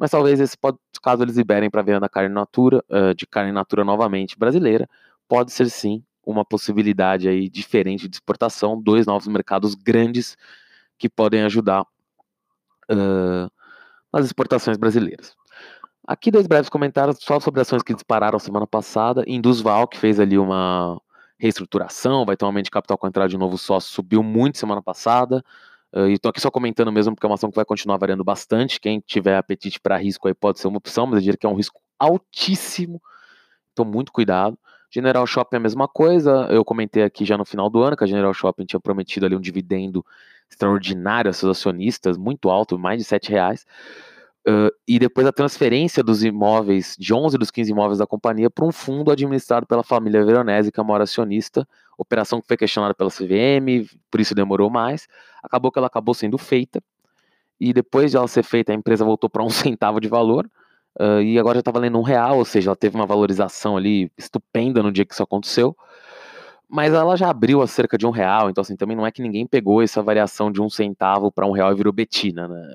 mas 0.02 0.10
talvez 0.10 0.40
esse 0.40 0.58
pode, 0.58 0.78
caso 1.00 1.22
eles 1.22 1.36
liberem 1.36 1.70
para 1.70 1.80
venda 1.80 2.08
carne 2.08 2.34
natura, 2.34 2.84
uh, 2.90 3.14
de 3.14 3.24
carne 3.24 3.52
natura 3.52 3.84
novamente 3.84 4.36
brasileira, 4.36 4.90
pode 5.28 5.52
ser 5.52 5.70
sim 5.70 6.02
uma 6.26 6.44
possibilidade 6.44 7.28
aí 7.28 7.48
diferente 7.48 8.08
de 8.08 8.16
exportação, 8.16 8.82
dois 8.82 9.06
novos 9.06 9.28
mercados 9.28 9.76
grandes 9.76 10.36
que 10.98 11.08
podem 11.08 11.42
ajudar 11.42 11.82
uh, 12.90 13.48
nas 14.12 14.26
exportações 14.26 14.76
brasileiras. 14.76 15.36
Aqui 16.04 16.32
dois 16.32 16.48
breves 16.48 16.68
comentários 16.68 17.18
só 17.20 17.38
sobre 17.38 17.60
ações 17.60 17.84
que 17.84 17.94
dispararam 17.94 18.40
semana 18.40 18.66
passada. 18.66 19.22
Indusval, 19.24 19.86
que 19.86 19.96
fez 19.96 20.18
ali 20.18 20.36
uma 20.36 21.00
reestruturação, 21.42 22.24
vai 22.24 22.36
ter 22.36 22.44
um 22.44 22.48
aumento 22.48 22.66
de 22.66 22.70
capital 22.70 22.96
com 22.96 23.04
a 23.04 23.08
entrada 23.08 23.28
de 23.28 23.34
um 23.34 23.38
novo 23.38 23.58
sócio, 23.58 23.90
subiu 23.92 24.22
muito 24.22 24.58
semana 24.58 24.80
passada. 24.80 25.44
Uh, 25.92 26.06
e 26.06 26.12
estou 26.12 26.30
aqui 26.30 26.40
só 26.40 26.52
comentando 26.52 26.92
mesmo 26.92 27.16
porque 27.16 27.26
é 27.26 27.28
uma 27.28 27.34
ação 27.34 27.50
que 27.50 27.56
vai 27.56 27.64
continuar 27.64 27.96
variando 27.96 28.22
bastante. 28.22 28.80
Quem 28.80 29.00
tiver 29.04 29.36
apetite 29.36 29.80
para 29.80 29.96
risco 29.96 30.28
aí 30.28 30.34
pode 30.34 30.60
ser 30.60 30.68
uma 30.68 30.78
opção, 30.78 31.04
mas 31.04 31.16
eu 31.16 31.20
diria 31.22 31.36
que 31.36 31.44
é 31.44 31.48
um 31.48 31.56
risco 31.56 31.80
altíssimo. 31.98 33.02
Então, 33.72 33.84
muito 33.84 34.12
cuidado. 34.12 34.56
General 34.88 35.26
Shopping 35.26 35.56
é 35.56 35.58
a 35.58 35.62
mesma 35.62 35.88
coisa. 35.88 36.46
Eu 36.48 36.64
comentei 36.64 37.02
aqui 37.02 37.24
já 37.24 37.36
no 37.36 37.44
final 37.44 37.68
do 37.68 37.82
ano 37.82 37.96
que 37.96 38.04
a 38.04 38.06
General 38.06 38.32
Shopping 38.32 38.64
tinha 38.64 38.78
prometido 38.78 39.26
ali 39.26 39.34
um 39.34 39.40
dividendo 39.40 40.04
extraordinário 40.48 41.28
a 41.28 41.32
seus 41.32 41.58
acionistas, 41.58 42.16
muito 42.16 42.50
alto, 42.50 42.78
mais 42.78 42.98
de 42.98 43.04
7 43.04 43.30
reais. 43.30 43.66
Uh, 44.46 44.74
e 44.88 44.98
depois 44.98 45.24
a 45.24 45.32
transferência 45.32 46.02
dos 46.02 46.24
imóveis, 46.24 46.96
de 46.98 47.14
11 47.14 47.38
dos 47.38 47.50
15 47.50 47.70
imóveis 47.70 47.98
da 47.98 48.06
companhia, 48.06 48.50
para 48.50 48.64
um 48.64 48.72
fundo 48.72 49.12
administrado 49.12 49.66
pela 49.66 49.84
família 49.84 50.24
Veronese, 50.24 50.72
que 50.72 50.80
é 50.80 50.82
a 50.82 50.84
maior 50.84 51.00
acionista, 51.00 51.66
operação 51.96 52.40
que 52.40 52.48
foi 52.48 52.56
questionada 52.56 52.92
pela 52.92 53.08
CVM, 53.08 53.86
por 54.10 54.20
isso 54.20 54.34
demorou 54.34 54.68
mais. 54.68 55.06
Acabou 55.42 55.70
que 55.70 55.78
ela 55.78 55.86
acabou 55.86 56.12
sendo 56.12 56.36
feita, 56.38 56.82
e 57.60 57.72
depois 57.72 58.10
de 58.10 58.16
ela 58.16 58.26
ser 58.26 58.42
feita, 58.42 58.72
a 58.72 58.74
empresa 58.74 59.04
voltou 59.04 59.30
para 59.30 59.44
um 59.44 59.48
centavo 59.50 60.00
de 60.00 60.08
valor, 60.08 60.50
uh, 61.00 61.20
e 61.22 61.38
agora 61.38 61.56
já 61.56 61.60
está 61.60 61.70
valendo 61.70 61.96
um 61.98 62.02
real, 62.02 62.38
ou 62.38 62.44
seja, 62.44 62.70
ela 62.70 62.76
teve 62.76 62.96
uma 62.96 63.06
valorização 63.06 63.76
ali 63.76 64.10
estupenda 64.18 64.82
no 64.82 64.90
dia 64.90 65.04
que 65.04 65.14
isso 65.14 65.22
aconteceu. 65.22 65.76
Mas 66.68 66.94
ela 66.94 67.16
já 67.16 67.28
abriu 67.30 67.62
a 67.62 67.66
cerca 67.68 67.96
de 67.96 68.06
um 68.06 68.10
real, 68.10 68.50
então 68.50 68.62
assim, 68.62 68.74
também 68.74 68.96
não 68.96 69.06
é 69.06 69.12
que 69.12 69.22
ninguém 69.22 69.46
pegou 69.46 69.82
essa 69.82 70.02
variação 70.02 70.50
de 70.50 70.60
um 70.60 70.68
centavo 70.68 71.30
para 71.30 71.46
um 71.46 71.52
real 71.52 71.70
e 71.70 71.76
virou 71.76 71.92
Betina, 71.92 72.48
né? 72.48 72.66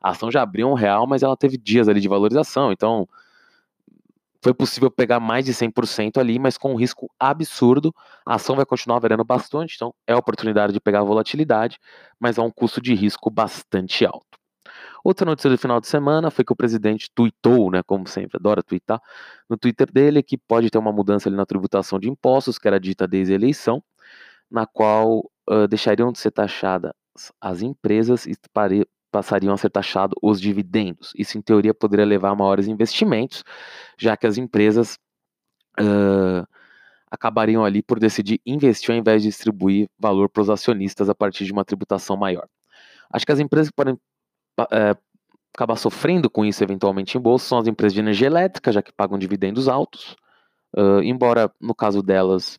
A 0.00 0.10
ação 0.10 0.30
já 0.30 0.42
abriu 0.42 0.68
um 0.68 0.74
real, 0.74 1.06
mas 1.06 1.22
ela 1.22 1.36
teve 1.36 1.56
dias 1.56 1.88
ali 1.88 2.00
de 2.00 2.08
valorização, 2.08 2.72
então 2.72 3.08
foi 4.42 4.54
possível 4.54 4.90
pegar 4.90 5.20
mais 5.20 5.44
de 5.44 5.52
100% 5.52 6.18
ali, 6.18 6.38
mas 6.38 6.56
com 6.56 6.72
um 6.72 6.76
risco 6.76 7.10
absurdo. 7.18 7.94
A 8.24 8.36
ação 8.36 8.56
vai 8.56 8.64
continuar 8.64 8.98
variando 8.98 9.24
bastante, 9.24 9.74
então 9.76 9.94
é 10.06 10.16
oportunidade 10.16 10.72
de 10.72 10.80
pegar 10.80 11.02
volatilidade, 11.02 11.78
mas 12.18 12.38
é 12.38 12.42
um 12.42 12.50
custo 12.50 12.80
de 12.80 12.94
risco 12.94 13.30
bastante 13.30 14.04
alto. 14.06 14.38
Outra 15.04 15.26
notícia 15.26 15.50
do 15.50 15.58
final 15.58 15.80
de 15.80 15.86
semana 15.86 16.30
foi 16.30 16.44
que 16.44 16.52
o 16.52 16.56
presidente 16.56 17.10
tweetou, 17.14 17.70
né, 17.70 17.82
como 17.82 18.06
sempre, 18.06 18.36
adora 18.38 18.62
twittar, 18.62 19.00
no 19.48 19.56
Twitter 19.56 19.90
dele 19.90 20.22
que 20.22 20.36
pode 20.36 20.70
ter 20.70 20.78
uma 20.78 20.92
mudança 20.92 21.28
ali 21.28 21.36
na 21.36 21.46
tributação 21.46 21.98
de 21.98 22.08
impostos, 22.08 22.58
que 22.58 22.68
era 22.68 22.78
dita 22.78 23.06
desde 23.06 23.32
a 23.32 23.36
eleição, 23.36 23.82
na 24.50 24.66
qual 24.66 25.30
uh, 25.48 25.66
deixariam 25.68 26.12
de 26.12 26.18
ser 26.18 26.30
taxadas 26.30 26.92
as 27.40 27.62
empresas 27.62 28.26
e 28.26 28.34
passariam 29.10 29.52
a 29.52 29.56
ser 29.56 29.70
taxados 29.70 30.16
os 30.22 30.40
dividendos. 30.40 31.12
Isso, 31.16 31.36
em 31.36 31.42
teoria, 31.42 31.74
poderia 31.74 32.06
levar 32.06 32.30
a 32.30 32.34
maiores 32.34 32.68
investimentos, 32.68 33.44
já 33.98 34.16
que 34.16 34.26
as 34.26 34.38
empresas 34.38 34.98
uh, 35.78 36.46
acabariam 37.10 37.64
ali 37.64 37.82
por 37.82 37.98
decidir 37.98 38.40
investir 38.46 38.90
ao 38.90 38.96
invés 38.96 39.22
de 39.22 39.28
distribuir 39.28 39.88
valor 39.98 40.28
para 40.28 40.42
os 40.42 40.50
acionistas 40.50 41.08
a 41.08 41.14
partir 41.14 41.44
de 41.44 41.52
uma 41.52 41.64
tributação 41.64 42.16
maior. 42.16 42.46
Acho 43.12 43.26
que 43.26 43.32
as 43.32 43.40
empresas 43.40 43.68
que 43.68 43.74
podem 43.74 43.94
uh, 43.94 44.96
acabar 45.54 45.76
sofrendo 45.76 46.30
com 46.30 46.44
isso 46.44 46.62
eventualmente 46.62 47.18
em 47.18 47.20
bolsa 47.20 47.48
são 47.48 47.58
as 47.58 47.66
empresas 47.66 47.94
de 47.94 48.00
energia 48.00 48.28
elétrica, 48.28 48.70
já 48.72 48.80
que 48.80 48.92
pagam 48.92 49.18
dividendos 49.18 49.68
altos, 49.68 50.16
uh, 50.76 51.02
embora 51.02 51.50
no 51.60 51.74
caso 51.74 52.02
delas 52.02 52.58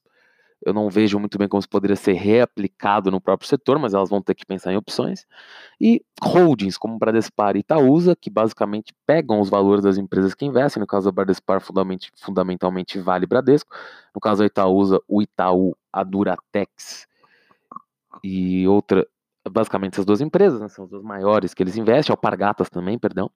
eu 0.64 0.74
não 0.74 0.90
vejo 0.90 1.20
muito 1.20 1.38
bem 1.38 1.48
como 1.48 1.60
isso 1.60 1.70
poderia 1.70 1.96
ser 1.96 2.14
reaplicado 2.14 3.10
no 3.10 3.20
próprio 3.20 3.48
setor, 3.48 3.80
mas 3.80 3.94
elas 3.94 4.10
vão 4.10 4.22
ter 4.22 4.36
que 4.36 4.46
pensar 4.46 4.72
em 4.72 4.78
opções. 4.78 5.26
E 5.80 6.04
holdings, 6.24 6.78
como 6.78 7.00
Bradespar 7.00 7.56
e 7.56 7.60
Itaúsa, 7.60 8.16
que 8.16 8.30
basicamente 8.30 8.94
pegam 9.06 9.40
os 9.40 9.50
valores 9.50 9.84
das 9.84 9.98
empresas 9.98 10.34
que 10.34 10.46
investem, 10.46 10.80
no 10.80 10.88
caso 10.88 11.06
da 11.06 11.12
Bradespar, 11.12 11.62
fundamentalmente, 12.16 13.00
Vale 13.00 13.26
Bradesco, 13.26 13.76
no 14.14 14.22
caso 14.22 14.40
da 14.40 14.46
Itaúsa, 14.46 15.02
o 15.08 15.22
Itaú, 15.22 15.76
a 15.92 16.04
Duratex 16.04 17.08
e 18.24 18.68
outra, 18.68 19.08
basicamente 19.50 19.94
essas 19.94 20.06
duas 20.06 20.22
empresas, 20.22 20.60
né, 20.60 20.68
são 20.70 20.86
as 20.86 20.92
duas 20.92 21.04
maiores 21.04 21.54
que 21.54 21.64
eles 21.64 21.76
investem, 21.76 22.14
Alpargatas 22.14 22.70
também, 22.70 23.00
perdão, 23.00 23.32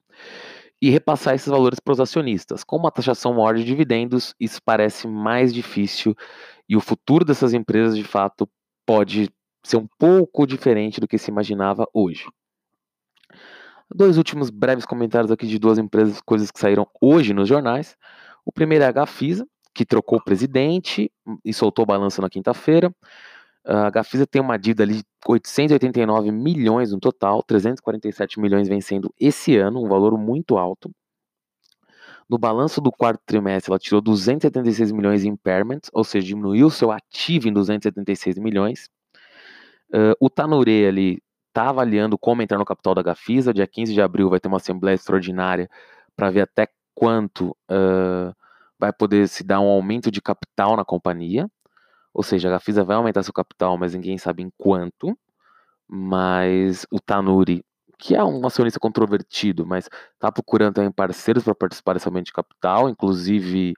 e 0.82 0.90
repassar 0.90 1.36
esses 1.36 1.48
valores 1.48 1.80
para 1.80 1.94
os 1.94 2.00
acionistas. 2.00 2.64
Com 2.64 2.78
uma 2.78 2.92
taxação 2.92 3.34
maior 3.34 3.56
de 3.56 3.64
dividendos, 3.64 4.34
isso 4.40 4.60
parece 4.64 5.08
mais 5.08 5.54
difícil 5.54 6.16
e 6.68 6.76
o 6.76 6.82
futuro 6.82 7.24
dessas 7.24 7.54
empresas, 7.54 7.96
de 7.96 8.04
fato, 8.04 8.50
pode 8.86 9.30
ser 9.64 9.78
um 9.78 9.88
pouco 9.98 10.46
diferente 10.46 11.00
do 11.00 11.08
que 11.08 11.18
se 11.18 11.32
imaginava 11.32 11.88
hoje. 11.94 12.26
Dois 13.94 14.18
últimos 14.18 14.50
breves 14.50 14.86
comentários 14.86 15.32
aqui 15.32 15.46
de 15.46 15.60
duas 15.60 15.78
empresas, 15.78 16.20
coisas 16.22 16.50
que 16.50 16.60
saíram 16.60 16.88
hoje 17.00 17.34
nos 17.34 17.48
jornais. 17.48 17.96
O 18.44 18.52
primeiro 18.52 18.84
é 18.84 18.88
a 18.88 18.92
Gafisa, 18.92 19.48
que 19.74 19.86
trocou 19.86 20.18
o 20.18 20.24
presidente 20.24 21.12
e 21.44 21.54
soltou 21.54 21.84
o 21.84 21.86
balanço 21.86 22.22
na 22.22 22.30
quinta-feira. 22.30 22.94
A 23.66 23.90
Gafisa 23.90 24.28
tem 24.28 24.42
uma 24.42 24.58
dívida 24.58 24.84
ali 24.84 24.98
de 24.98 25.04
889 25.28 26.32
milhões 26.32 26.92
no 26.92 27.00
total, 27.00 27.42
347 27.42 28.40
milhões 28.40 28.68
vencendo 28.68 29.12
esse 29.20 29.58
ano, 29.58 29.84
um 29.84 29.90
valor 29.90 30.18
muito 30.18 30.58
alto. 30.58 30.92
No 32.30 32.38
balanço 32.38 32.80
do 32.82 32.92
quarto 32.92 33.22
trimestre, 33.26 33.72
ela 33.72 33.80
tirou 33.80 34.02
276 34.02 34.92
milhões 34.92 35.24
em 35.24 35.30
impairments, 35.30 35.90
ou 35.94 36.04
seja, 36.04 36.28
diminuiu 36.28 36.70
seu 36.70 36.92
ativo 36.92 37.48
em 37.48 37.54
276 37.54 38.38
milhões. 38.38 38.90
Uh, 39.90 40.14
o 40.20 40.30
Tanure 40.30 40.86
ali 40.88 41.22
está 41.50 41.70
avaliando 41.70 42.18
como 42.18 42.42
entrar 42.42 42.58
no 42.58 42.66
capital 42.66 42.96
da 42.96 43.04
Gafisa. 43.04 43.54
Dia 43.54 43.68
15 43.68 43.94
de 43.94 44.02
abril 44.02 44.30
vai 44.30 44.40
ter 44.40 44.48
uma 44.48 44.58
assembleia 44.58 44.96
extraordinária 44.96 45.70
para 46.16 46.30
ver 46.30 46.42
até 46.42 46.68
quanto 46.94 47.50
uh, 47.72 48.36
vai 48.80 48.92
poder 48.92 49.28
se 49.28 49.44
dar 49.44 49.60
um 49.60 49.68
aumento 49.68 50.12
de 50.12 50.22
capital 50.22 50.76
na 50.76 50.84
companhia. 50.84 51.50
Ou 52.16 52.24
seja, 52.24 52.48
a 52.48 52.52
Gafisa 52.52 52.84
vai 52.84 52.96
aumentar 52.96 53.22
seu 53.24 53.34
capital, 53.34 53.78
mas 53.78 53.94
ninguém 53.94 54.18
sabe 54.18 54.42
em 54.42 54.50
quanto. 54.58 55.18
Mas 55.88 56.88
o 56.90 57.00
Tanuri 57.00 57.64
que 57.98 58.16
é 58.16 58.24
um 58.24 58.46
acionista 58.46 58.80
controvertido, 58.80 59.66
mas 59.66 59.90
está 60.14 60.32
procurando 60.32 60.76
também 60.76 60.92
parceiros 60.92 61.44
para 61.44 61.56
participar 61.56 61.94
desse 61.94 62.08
aumento 62.08 62.26
de 62.26 62.34
capital, 62.34 62.90
inclusive 62.90 63.74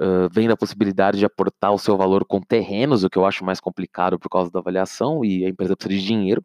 uh, 0.00 0.28
vem 0.30 0.48
da 0.48 0.56
possibilidade 0.56 1.18
de 1.18 1.24
aportar 1.24 1.72
o 1.72 1.78
seu 1.78 1.96
valor 1.96 2.24
com 2.24 2.40
terrenos, 2.40 3.04
o 3.04 3.10
que 3.10 3.18
eu 3.18 3.26
acho 3.26 3.44
mais 3.44 3.60
complicado 3.60 4.18
por 4.18 4.28
causa 4.28 4.50
da 4.50 4.60
avaliação, 4.60 5.24
e 5.24 5.44
a 5.44 5.48
empresa 5.48 5.76
precisa 5.76 6.00
de 6.00 6.06
dinheiro. 6.06 6.44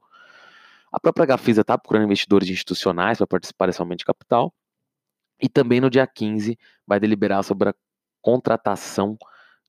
A 0.91 0.99
própria 0.99 1.25
Gafisa 1.25 1.61
está 1.61 1.77
procurando 1.77 2.05
investidores 2.05 2.49
institucionais 2.49 3.17
para 3.17 3.27
participar 3.27 3.67
desse 3.67 3.81
aumento 3.81 3.99
de 3.99 4.05
capital. 4.05 4.53
E 5.41 5.47
também 5.47 5.79
no 5.79 5.89
dia 5.89 6.05
15 6.05 6.57
vai 6.85 6.99
deliberar 6.99 7.43
sobre 7.43 7.69
a 7.69 7.73
contratação 8.21 9.17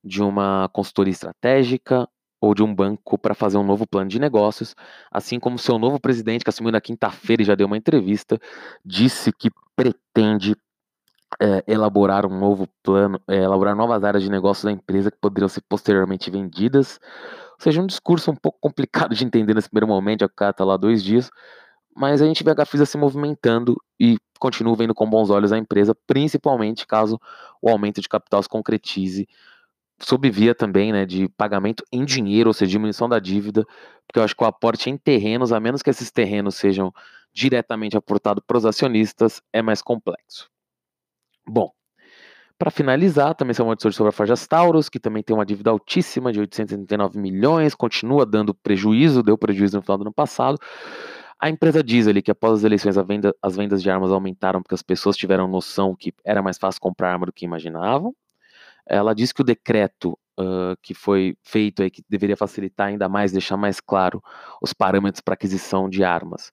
de 0.02 0.22
uma 0.22 0.68
consultoria 0.72 1.12
estratégica, 1.12 2.08
ou 2.40 2.54
de 2.54 2.62
um 2.62 2.74
banco 2.74 3.18
para 3.18 3.34
fazer 3.34 3.58
um 3.58 3.62
novo 3.62 3.86
plano 3.86 4.08
de 4.08 4.18
negócios, 4.18 4.74
assim 5.10 5.38
como 5.38 5.58
seu 5.58 5.78
novo 5.78 6.00
presidente, 6.00 6.42
que 6.42 6.48
assumiu 6.48 6.72
na 6.72 6.80
quinta-feira 6.80 7.42
e 7.42 7.44
já 7.44 7.54
deu 7.54 7.66
uma 7.66 7.76
entrevista, 7.76 8.38
disse 8.84 9.30
que 9.30 9.50
pretende 9.76 10.56
é, 11.40 11.62
elaborar 11.66 12.24
um 12.24 12.38
novo 12.38 12.66
plano, 12.82 13.20
é, 13.28 13.36
elaborar 13.36 13.76
novas 13.76 14.02
áreas 14.02 14.22
de 14.22 14.30
negócio 14.30 14.64
da 14.64 14.72
empresa 14.72 15.10
que 15.10 15.18
poderiam 15.20 15.48
ser 15.48 15.62
posteriormente 15.68 16.30
vendidas. 16.30 16.98
Ou 17.52 17.62
seja, 17.62 17.82
um 17.82 17.86
discurso 17.86 18.30
um 18.30 18.36
pouco 18.36 18.58
complicado 18.58 19.14
de 19.14 19.24
entender 19.24 19.54
nesse 19.54 19.68
primeiro 19.68 19.86
momento, 19.86 20.20
já 20.20 20.28
que 20.28 20.32
o 20.32 20.36
cara 20.36 20.50
está 20.50 20.64
lá 20.64 20.78
dois 20.78 21.04
dias, 21.04 21.30
mas 21.94 22.22
a 22.22 22.26
gente 22.26 22.42
vê 22.42 22.50
a 22.50 22.54
Gafisa 22.54 22.86
se 22.86 22.96
movimentando 22.96 23.76
e 23.98 24.16
continua 24.38 24.74
vendo 24.74 24.94
com 24.94 25.08
bons 25.08 25.28
olhos 25.28 25.52
a 25.52 25.58
empresa, 25.58 25.94
principalmente 26.06 26.86
caso 26.86 27.20
o 27.60 27.68
aumento 27.68 28.00
de 28.00 28.08
capital 28.08 28.42
se 28.42 28.48
concretize 28.48 29.28
sob 30.00 30.30
via 30.30 30.54
também 30.54 30.92
né, 30.92 31.04
de 31.06 31.28
pagamento 31.28 31.84
em 31.92 32.04
dinheiro, 32.04 32.50
ou 32.50 32.54
seja, 32.54 32.70
diminuição 32.70 33.08
da 33.08 33.18
dívida, 33.18 33.64
porque 34.06 34.18
eu 34.18 34.22
acho 34.22 34.34
que 34.34 34.42
o 34.42 34.46
aporte 34.46 34.90
em 34.90 34.96
terrenos, 34.96 35.52
a 35.52 35.60
menos 35.60 35.82
que 35.82 35.90
esses 35.90 36.10
terrenos 36.10 36.56
sejam 36.56 36.92
diretamente 37.32 37.96
aportados 37.96 38.42
para 38.46 38.58
os 38.58 38.66
acionistas, 38.66 39.40
é 39.52 39.62
mais 39.62 39.82
complexo. 39.82 40.48
Bom, 41.46 41.70
para 42.58 42.70
finalizar, 42.70 43.34
também 43.34 43.54
são 43.54 43.66
uma 43.66 43.76
sobre 43.78 44.10
a 44.10 44.12
Forjas 44.12 44.46
Taurus, 44.46 44.88
que 44.88 45.00
também 45.00 45.22
tem 45.22 45.34
uma 45.34 45.46
dívida 45.46 45.70
altíssima 45.70 46.30
de 46.30 46.40
879 46.40 47.18
milhões, 47.18 47.74
continua 47.74 48.26
dando 48.26 48.52
prejuízo, 48.52 49.22
deu 49.22 49.38
prejuízo 49.38 49.76
no 49.76 49.82
final 49.82 49.96
do 49.96 50.02
ano 50.02 50.12
passado. 50.12 50.58
A 51.40 51.48
empresa 51.48 51.82
diz 51.82 52.06
ali 52.06 52.20
que 52.20 52.30
após 52.30 52.58
as 52.58 52.64
eleições 52.64 52.96
venda, 53.06 53.34
as 53.40 53.56
vendas 53.56 53.82
de 53.82 53.88
armas 53.88 54.12
aumentaram 54.12 54.62
porque 54.62 54.74
as 54.74 54.82
pessoas 54.82 55.16
tiveram 55.16 55.48
noção 55.48 55.96
que 55.96 56.12
era 56.22 56.42
mais 56.42 56.58
fácil 56.58 56.82
comprar 56.82 57.12
arma 57.12 57.24
do 57.24 57.32
que 57.32 57.46
imaginavam. 57.46 58.14
Ela 58.90 59.14
diz 59.14 59.32
que 59.32 59.40
o 59.40 59.44
decreto 59.44 60.18
uh, 60.38 60.76
que 60.82 60.94
foi 60.94 61.36
feito 61.42 61.82
aí, 61.82 61.90
que 61.90 62.02
deveria 62.08 62.36
facilitar 62.36 62.88
ainda 62.88 63.08
mais, 63.08 63.32
deixar 63.32 63.56
mais 63.56 63.80
claro 63.80 64.22
os 64.60 64.72
parâmetros 64.72 65.20
para 65.20 65.34
aquisição 65.34 65.88
de 65.88 66.02
armas, 66.02 66.50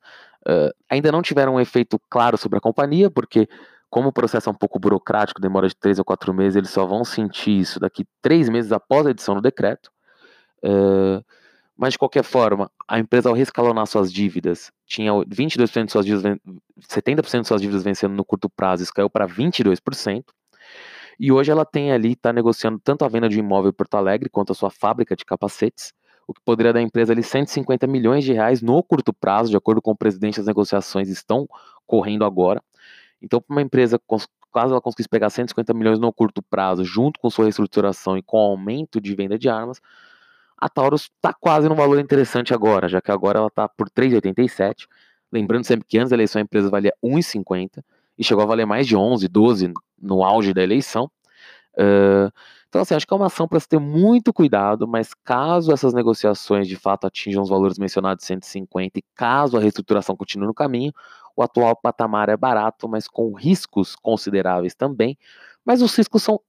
uh, 0.48 0.72
ainda 0.90 1.12
não 1.12 1.22
tiveram 1.22 1.56
um 1.56 1.60
efeito 1.60 2.00
claro 2.10 2.38
sobre 2.38 2.58
a 2.58 2.62
companhia, 2.62 3.10
porque 3.10 3.48
como 3.90 4.10
o 4.10 4.14
processo 4.14 4.50
é 4.50 4.52
um 4.52 4.56
pouco 4.56 4.80
burocrático, 4.80 5.42
demora 5.42 5.68
de 5.68 5.76
três 5.76 5.98
ou 5.98 6.06
quatro 6.06 6.34
meses, 6.34 6.58
eles 6.58 6.70
só 6.70 6.86
vão 6.86 7.06
sentir 7.06 7.58
isso 7.60 7.80
daqui 7.80 8.06
três 8.22 8.50
meses 8.50 8.72
após 8.72 9.08
a 9.08 9.12
edição 9.12 9.36
do 9.36 9.42
decreto. 9.42 9.90
Uh, 10.64 11.24
mas 11.78 11.94
de 11.94 12.00
qualquer 12.00 12.24
forma, 12.24 12.72
a 12.88 12.98
empresa 12.98 13.30
ao 13.30 13.36
rescalonar 13.36 13.86
suas 13.86 14.12
dívidas, 14.12 14.72
tinha 14.86 15.12
22% 15.12 15.86
de 15.86 15.92
suas 15.92 16.06
dívidas, 16.06 16.38
70% 16.82 17.42
de 17.42 17.48
suas 17.48 17.62
dívidas 17.62 17.84
vencendo 17.84 18.14
no 18.14 18.26
curto 18.26 18.50
prazo, 18.50 18.82
isso 18.82 18.92
caiu 18.92 19.10
para 19.10 19.28
22%. 19.28 20.24
E 21.20 21.32
hoje 21.32 21.52
ela 21.52 21.66
tem 21.66 21.92
ali, 21.92 22.14
está 22.14 22.32
negociando 22.32 22.80
tanto 22.84 23.04
a 23.04 23.08
venda 23.08 23.28
de 23.28 23.38
um 23.38 23.40
imóvel 23.40 23.70
em 23.70 23.74
Porto 23.74 23.96
Alegre 23.96 24.30
quanto 24.30 24.52
a 24.52 24.56
sua 24.56 24.70
fábrica 24.70 25.16
de 25.16 25.26
capacetes, 25.26 25.94
o 26.28 26.34
que 26.34 26.42
poderia 26.44 26.74
dar 26.74 26.80
à 26.80 26.84
empresa 26.84 27.14
ali 27.14 27.24
150 27.24 27.88
milhões 27.88 28.24
de 28.24 28.34
reais 28.34 28.62
no 28.62 28.84
curto 28.84 29.14
prazo, 29.14 29.50
de 29.50 29.58
acordo 29.58 29.82
com 29.82 29.92
o 29.92 29.96
presidente, 29.96 30.40
as 30.40 30.46
negociações 30.46 31.08
estão 31.10 31.48
correndo 31.86 32.26
agora. 32.26 32.62
Então, 33.22 33.42
para 33.42 33.56
uma 33.56 33.62
empresa, 33.62 34.00
caso 34.54 34.74
ela 34.74 34.82
conseguisse 34.82 35.08
pegar 35.10 35.30
150 35.30 35.74
milhões 35.74 36.00
no 36.00 36.12
curto 36.12 36.42
prazo, 36.42 36.84
junto 36.84 37.20
com 37.20 37.30
sua 37.30 37.46
reestruturação 37.46 38.18
e 38.18 38.22
com 38.22 38.38
o 38.38 38.52
aumento 38.52 39.00
de 39.00 39.16
venda 39.16 39.38
de 39.40 39.48
armas, 39.48 39.82
a 40.58 40.68
Taurus 40.68 41.04
está 41.04 41.34
quase 41.34 41.70
num 41.70 41.76
valor 41.76 42.00
interessante 42.00 42.54
agora, 42.54 42.90
já 42.90 43.00
que 43.00 43.12
agora 43.12 43.38
ela 43.38 43.48
está 43.48 43.70
por 43.70 43.90
3,87. 43.90 44.88
Lembrando 45.32 45.66
sempre 45.66 45.86
que 45.88 45.98
antes 45.98 46.10
da 46.10 46.16
eleição 46.16 46.40
a 46.40 46.44
empresa 46.44 46.70
valia 46.70 46.94
1,50 47.04 47.84
e 48.18 48.24
chegou 48.24 48.44
a 48.44 48.48
valer 48.48 48.66
mais 48.66 48.88
de 48.88 48.96
11, 48.96 49.28
12 49.28 49.74
no 50.02 50.24
auge 50.24 50.54
da 50.54 50.64
eleição. 50.64 51.10
Uh, 51.74 52.32
então, 52.68 52.82
assim, 52.82 52.96
acho 52.96 53.08
que 53.08 53.14
é 53.14 53.18
uma 53.18 53.28
ação 53.28 53.48
para 53.48 53.60
se 53.60 53.68
ter 53.68 53.80
muito 53.80 54.34
cuidado, 54.34 54.88
mas 54.88 55.14
caso 55.24 55.72
essas 55.72 55.94
negociações 55.94 56.68
de 56.68 56.76
fato 56.76 57.08
atinjam 57.08 57.42
os 57.42 57.50
valores 57.50 57.78
mencionados 57.78 58.22
de 58.22 58.28
150 58.28 59.00
e 59.00 59.04
caso 59.16 59.58
a 59.58 59.60
reestruturação 59.60 60.16
continue 60.16 60.48
no 60.48 60.54
caminho, 60.54 60.92
o 61.36 61.44
atual 61.44 61.76
patamar 61.76 62.30
é 62.30 62.36
barato, 62.36 62.90
mas 62.90 63.08
com 63.08 63.34
riscos 63.34 63.96
consideráveis 63.96 64.76
também. 64.76 65.18
Mas 65.64 65.82
os 65.82 65.96
riscos 65.96 66.24
são 66.24 66.42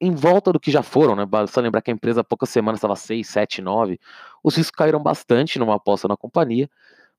em 0.00 0.14
volta 0.14 0.52
do 0.52 0.60
que 0.60 0.70
já 0.70 0.82
foram, 0.82 1.16
né? 1.16 1.26
Basta 1.26 1.60
lembrar 1.60 1.82
que 1.82 1.90
a 1.90 1.94
empresa 1.94 2.20
há 2.20 2.24
poucas 2.24 2.50
semanas 2.50 2.78
estava 2.78 2.96
6, 2.96 3.26
7, 3.26 3.62
9. 3.62 3.98
Os 4.42 4.56
riscos 4.56 4.76
caíram 4.76 5.02
bastante 5.02 5.58
numa 5.58 5.76
aposta 5.76 6.06
na 6.06 6.16
companhia, 6.16 6.68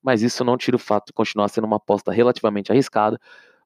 mas 0.01 0.21
isso 0.21 0.43
não 0.43 0.57
tira 0.57 0.75
o 0.75 0.79
fato 0.79 1.07
de 1.07 1.13
continuar 1.13 1.47
sendo 1.49 1.65
uma 1.65 1.77
aposta 1.77 2.11
relativamente 2.11 2.71
arriscada, 2.71 3.19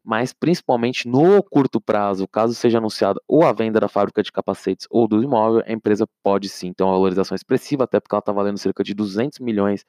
mas 0.04 0.34
principalmente 0.34 1.08
no 1.08 1.44
curto 1.44 1.80
prazo, 1.80 2.28
caso 2.28 2.54
seja 2.54 2.80
anunciada 2.80 3.22
ou 3.28 3.44
a 3.44 3.54
venda 3.54 3.80
da 3.80 3.88
fábrica 3.88 4.24
de 4.24 4.32
capacetes 4.32 4.88
ou 4.90 5.08
do 5.08 5.24
imóvel, 5.24 5.64
a 5.66 5.72
empresa 5.72 6.08
pode 6.24 6.50
sim 6.50 6.74
ter 6.74 6.84
uma 6.84 6.94
valorização 6.94 7.36
expressiva, 7.36 7.84
até 7.84 8.00
porque 8.00 8.16
ela 8.16 8.20
está 8.20 8.32
valendo 8.32 8.58
cerca 8.58 8.84
de 8.84 8.94
200 8.94 9.40
milhões 9.40 9.86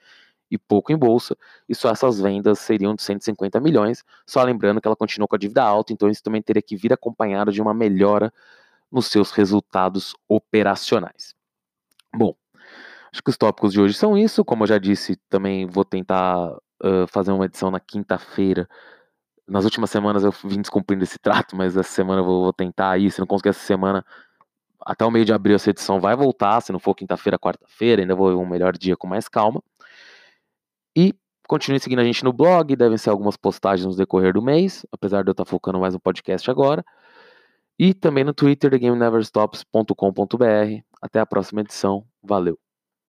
e 0.50 0.58
pouco 0.58 0.92
em 0.92 0.96
bolsa, 0.96 1.34
e 1.66 1.74
só 1.74 1.90
essas 1.90 2.20
vendas 2.20 2.58
seriam 2.58 2.94
de 2.94 3.02
150 3.02 3.58
milhões, 3.58 4.04
só 4.26 4.42
lembrando 4.42 4.82
que 4.82 4.86
ela 4.86 4.94
continua 4.94 5.26
com 5.26 5.34
a 5.34 5.38
dívida 5.38 5.62
alta, 5.62 5.94
então 5.94 6.10
isso 6.10 6.22
também 6.22 6.42
teria 6.42 6.60
que 6.60 6.76
vir 6.76 6.92
acompanhado 6.92 7.50
de 7.50 7.62
uma 7.62 7.72
melhora 7.72 8.30
nos 8.90 9.06
seus 9.06 9.30
resultados 9.30 10.14
operacionais. 10.28 11.34
Bom, 12.14 12.34
acho 13.10 13.22
que 13.22 13.30
os 13.30 13.38
tópicos 13.38 13.72
de 13.72 13.80
hoje 13.80 13.94
são 13.94 14.18
isso, 14.18 14.44
como 14.44 14.64
eu 14.64 14.66
já 14.66 14.76
disse, 14.76 15.16
também 15.30 15.64
vou 15.64 15.86
tentar 15.86 16.50
uh, 16.50 17.06
fazer 17.08 17.32
uma 17.32 17.46
edição 17.46 17.70
na 17.70 17.80
quinta-feira 17.80 18.68
nas 19.46 19.64
últimas 19.64 19.90
semanas 19.90 20.24
eu 20.24 20.32
vim 20.44 20.60
descumprindo 20.60 21.04
esse 21.04 21.18
trato, 21.18 21.56
mas 21.56 21.76
essa 21.76 21.90
semana 21.90 22.20
eu 22.20 22.24
vou, 22.24 22.44
vou 22.44 22.52
tentar 22.52 22.90
aí. 22.90 23.10
Se 23.10 23.20
não 23.20 23.26
conseguir 23.26 23.50
essa 23.50 23.60
semana, 23.60 24.04
até 24.80 25.04
o 25.04 25.10
meio 25.10 25.24
de 25.24 25.32
abril 25.32 25.56
essa 25.56 25.70
edição 25.70 26.00
vai 26.00 26.14
voltar. 26.16 26.60
Se 26.60 26.72
não 26.72 26.78
for 26.78 26.94
quinta-feira, 26.94 27.38
quarta-feira, 27.38 28.02
ainda 28.02 28.14
vou 28.14 28.28
ver 28.28 28.34
um 28.34 28.46
melhor 28.46 28.76
dia 28.76 28.96
com 28.96 29.06
mais 29.06 29.28
calma. 29.28 29.62
E 30.96 31.14
continue 31.48 31.80
seguindo 31.80 32.00
a 32.00 32.04
gente 32.04 32.24
no 32.24 32.32
blog, 32.32 32.74
devem 32.76 32.98
ser 32.98 33.10
algumas 33.10 33.36
postagens 33.36 33.86
no 33.86 33.96
decorrer 33.96 34.32
do 34.32 34.42
mês, 34.42 34.86
apesar 34.92 35.22
de 35.22 35.30
eu 35.30 35.32
estar 35.32 35.44
focando 35.44 35.78
mais 35.80 35.94
no 35.94 36.00
podcast 36.00 36.50
agora. 36.50 36.84
E 37.78 37.94
também 37.94 38.24
no 38.24 38.34
Twitter, 38.34 38.70
TheGameNeverStops.com.br. 38.70 40.82
Até 41.00 41.20
a 41.20 41.26
próxima 41.26 41.62
edição. 41.62 42.04
Valeu! 42.22 42.61